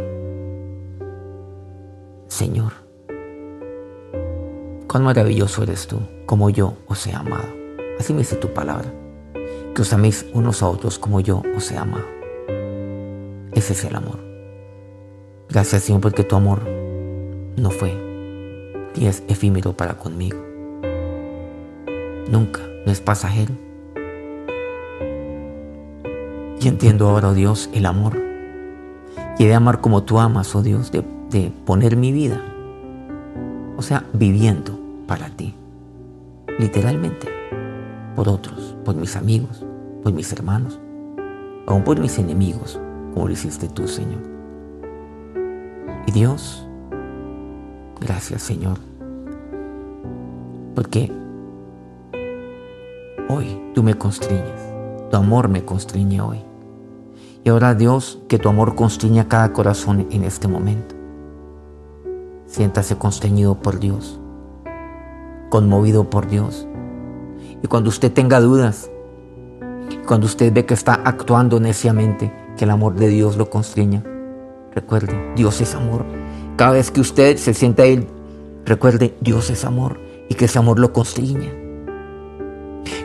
Señor, 2.30 2.83
Cuán 4.94 5.06
maravilloso 5.06 5.64
eres 5.64 5.88
tú, 5.88 6.02
como 6.28 6.52
yo 6.52 6.76
os 6.86 7.08
he 7.08 7.16
amado. 7.16 7.48
Así 8.00 8.14
me 8.14 8.20
dice 8.20 8.36
tu 8.36 8.54
palabra. 8.54 8.94
que 9.74 9.82
os 9.82 9.92
améis 9.92 10.24
unos 10.34 10.62
a 10.62 10.68
otros 10.68 11.00
como 11.00 11.20
yo 11.20 11.42
os 11.58 11.72
he 11.72 11.78
amado. 11.80 12.06
Ese 13.54 13.74
es 13.74 13.84
el 13.86 13.96
amor. 13.96 14.20
Gracias 15.50 15.82
Señor 15.82 16.00
porque 16.00 16.24
tu 16.24 16.36
amor 16.36 16.62
no 17.58 17.72
fue 17.72 17.92
y 18.94 19.08
es 19.08 19.24
efímero 19.28 19.76
para 19.76 19.98
conmigo. 19.98 20.38
Nunca, 22.30 22.62
no 22.86 22.92
es 22.92 23.02
pasajero. 23.02 23.56
Y 26.62 26.68
entiendo 26.68 27.10
ahora, 27.10 27.30
oh 27.30 27.34
Dios, 27.34 27.68
el 27.74 27.88
amor. 27.88 28.22
Y 29.40 29.46
de 29.46 29.56
amar 29.56 29.82
como 29.82 30.04
tú 30.04 30.20
amas, 30.20 30.54
oh 30.54 30.62
Dios, 30.62 30.92
de, 30.92 31.04
de 31.32 31.52
poner 31.66 31.98
mi 31.98 32.12
vida. 32.12 32.40
O 33.76 33.82
sea, 33.82 34.06
viviendo 34.14 34.83
para 35.14 35.30
ti. 35.30 35.54
Literalmente. 36.58 37.28
Por 38.16 38.28
otros, 38.28 38.76
por 38.84 38.96
mis 38.96 39.16
amigos, 39.16 39.64
por 40.02 40.12
mis 40.12 40.34
hermanos, 40.34 40.80
aún 41.68 41.84
por 41.84 42.00
mis 42.00 42.18
enemigos, 42.18 42.80
como 43.14 43.28
lo 43.28 43.32
hiciste 43.32 43.68
tú, 43.68 43.88
Señor. 43.88 44.22
Y 46.08 46.12
Dios, 46.12 46.68
gracias, 48.02 48.42
Señor, 48.42 48.80
porque 50.74 51.12
hoy 53.30 53.62
tú 53.76 53.84
me 53.84 53.94
constriñes, 53.94 54.62
tu 55.12 55.18
amor 55.18 55.48
me 55.48 55.64
constriñe 55.64 56.22
hoy. 56.22 56.40
Y 57.44 57.50
ahora 57.50 57.76
Dios, 57.76 58.20
que 58.28 58.40
tu 58.40 58.50
amor 58.50 58.74
constriña 58.74 59.28
cada 59.28 59.54
corazón 59.54 60.08
en 60.10 60.24
este 60.24 60.48
momento. 60.48 60.96
Siéntase 62.48 62.98
constreñido 62.98 63.60
por 63.60 63.80
Dios, 63.80 64.20
conmovido 65.54 66.10
por 66.10 66.28
Dios. 66.28 66.68
Y 67.62 67.68
cuando 67.68 67.90
usted 67.90 68.12
tenga 68.12 68.40
dudas, 68.40 68.90
cuando 70.08 70.26
usted 70.26 70.52
ve 70.52 70.66
que 70.66 70.74
está 70.74 70.96
actuando 70.96 71.60
neciamente, 71.60 72.34
que 72.58 72.64
el 72.64 72.72
amor 72.72 72.96
de 72.96 73.08
Dios 73.08 73.38
lo 73.38 73.52
constriña, 73.52 74.04
recuerde, 74.74 75.16
Dios 75.36 75.62
es 75.62 75.76
amor. 75.76 76.06
Cada 76.56 76.72
vez 76.72 76.90
que 76.90 77.02
usted 77.02 77.38
se 77.38 77.54
sienta 77.54 77.86
Él, 77.86 78.08
recuerde, 78.66 79.14
Dios 79.22 79.52
es 79.52 79.64
amor 79.64 80.00
y 80.28 80.34
que 80.34 80.46
ese 80.46 80.58
amor 80.58 80.80
lo 80.80 80.92
constriña. 80.92 81.52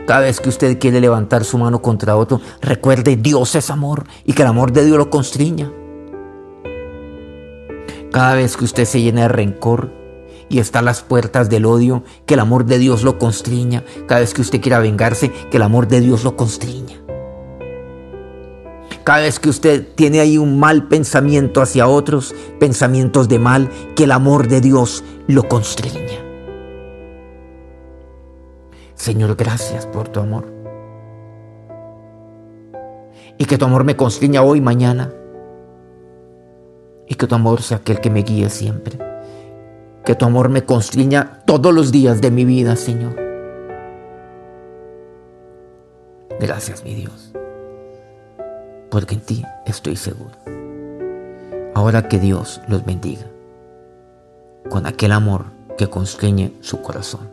Cada 0.06 0.20
vez 0.20 0.40
que 0.40 0.48
usted 0.48 0.78
quiere 0.78 1.02
levantar 1.02 1.44
su 1.44 1.58
mano 1.58 1.82
contra 1.82 2.16
otro, 2.16 2.40
recuerde, 2.62 3.16
Dios 3.16 3.56
es 3.56 3.68
amor 3.68 4.04
y 4.24 4.32
que 4.32 4.40
el 4.40 4.48
amor 4.48 4.72
de 4.72 4.86
Dios 4.86 4.96
lo 4.96 5.10
constriña. 5.10 5.70
Cada 8.10 8.36
vez 8.36 8.56
que 8.56 8.64
usted 8.64 8.86
se 8.86 9.02
llena 9.02 9.20
de 9.20 9.28
rencor 9.28 9.97
y 10.48 10.58
está 10.60 10.78
a 10.78 10.82
las 10.82 11.02
puertas 11.02 11.50
del 11.50 11.66
odio, 11.66 12.02
que 12.26 12.34
el 12.34 12.40
amor 12.40 12.64
de 12.64 12.78
Dios 12.78 13.02
lo 13.02 13.18
constriña. 13.18 13.84
Cada 14.06 14.20
vez 14.20 14.34
que 14.34 14.40
usted 14.40 14.60
quiera 14.60 14.78
vengarse, 14.78 15.30
que 15.50 15.56
el 15.56 15.62
amor 15.62 15.88
de 15.88 16.00
Dios 16.00 16.24
lo 16.24 16.36
constriña. 16.36 16.96
Cada 19.04 19.20
vez 19.20 19.40
que 19.40 19.48
usted 19.48 19.86
tiene 19.94 20.20
ahí 20.20 20.36
un 20.36 20.60
mal 20.60 20.86
pensamiento 20.88 21.62
hacia 21.62 21.88
otros, 21.88 22.34
pensamientos 22.60 23.28
de 23.28 23.38
mal, 23.38 23.70
que 23.96 24.04
el 24.04 24.12
amor 24.12 24.48
de 24.48 24.60
Dios 24.60 25.02
lo 25.26 25.48
constriña. 25.48 26.18
Señor, 28.94 29.36
gracias 29.36 29.86
por 29.86 30.08
tu 30.08 30.20
amor. 30.20 30.52
Y 33.38 33.44
que 33.44 33.56
tu 33.56 33.64
amor 33.64 33.84
me 33.84 33.96
constriña 33.96 34.42
hoy, 34.42 34.60
mañana. 34.60 35.10
Y 37.06 37.14
que 37.14 37.26
tu 37.26 37.34
amor 37.34 37.62
sea 37.62 37.78
aquel 37.78 38.00
que 38.00 38.10
me 38.10 38.22
guíe 38.22 38.50
siempre. 38.50 38.98
Que 40.08 40.14
tu 40.14 40.24
amor 40.24 40.48
me 40.48 40.64
constriña 40.64 41.42
todos 41.44 41.74
los 41.74 41.92
días 41.92 42.22
de 42.22 42.30
mi 42.30 42.46
vida, 42.46 42.76
Señor. 42.76 43.14
Gracias, 46.40 46.82
mi 46.82 46.94
Dios. 46.94 47.30
Porque 48.90 49.16
en 49.16 49.20
ti 49.20 49.44
estoy 49.66 49.96
seguro. 49.96 50.30
Ahora 51.74 52.08
que 52.08 52.18
Dios 52.18 52.62
los 52.68 52.86
bendiga 52.86 53.26
con 54.70 54.86
aquel 54.86 55.12
amor 55.12 55.44
que 55.76 55.90
constriñe 55.90 56.54
su 56.62 56.80
corazón. 56.80 57.30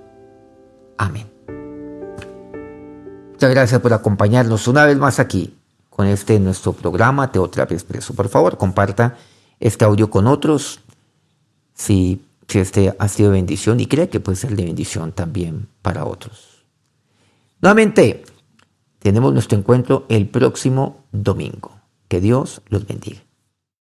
Amén. 0.98 1.32
Muchas 3.32 3.52
gracias 3.52 3.80
por 3.80 3.94
acompañarnos 3.94 4.68
una 4.68 4.84
vez 4.84 4.98
más 4.98 5.22
aquí 5.22 5.56
con 5.90 6.08
este 6.08 6.42
nuestro 6.42 6.74
programa 6.74 7.32
Teoterapia 7.32 7.76
Expreso. 7.76 8.14
Por 8.14 8.28
favor, 8.28 8.58
comparta 8.58 9.16
este 9.62 9.86
audio 9.86 10.10
con 10.10 10.28
otros 10.28 10.82
si, 11.74 12.22
si 12.48 12.60
este 12.60 12.96
ha 12.98 13.08
sido 13.08 13.32
bendición 13.32 13.80
y 13.80 13.88
cree 13.88 14.10
que 14.10 14.20
puede 14.20 14.36
ser 14.36 14.56
de 14.56 14.66
bendición 14.66 15.12
también 15.12 15.68
para 15.82 16.06
otros. 16.06 16.66
Nuevamente, 17.62 18.24
tenemos 19.00 19.34
nuestro 19.34 19.58
encuentro 19.58 20.06
el 20.10 20.28
próximo 20.28 21.06
domingo. 21.12 21.80
Que 22.08 22.22
Dios 22.22 22.62
los 22.70 22.86
bendiga. 22.86 23.25